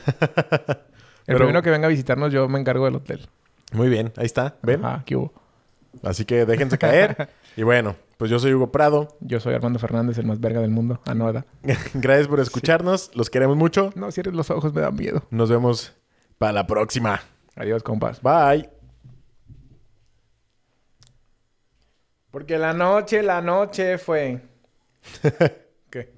[0.08, 0.78] El
[1.26, 3.28] Pero- primero que venga a visitarnos, yo me encargo del hotel.
[3.74, 4.56] Muy bien, ahí está.
[4.64, 4.84] ¿Ven?
[4.84, 5.32] Ajá, ¿qué hubo?
[6.04, 7.30] Así que déjense caer.
[7.56, 9.18] Y bueno, pues yo soy Hugo Prado.
[9.20, 11.02] Yo soy Armando Fernández, el más verga del mundo.
[11.06, 11.46] Ah, no, ¿verdad?
[11.96, 13.10] Gracias por escucharnos.
[13.16, 13.92] Los queremos mucho.
[13.96, 15.24] No, cierres los ojos, me da miedo.
[15.32, 15.94] Nos vemos
[16.38, 17.22] para la próxima.
[17.56, 18.22] Adiós, compas.
[18.22, 18.70] Bye.
[22.30, 24.42] Porque la noche, la noche fue...
[25.90, 26.14] ¿Qué?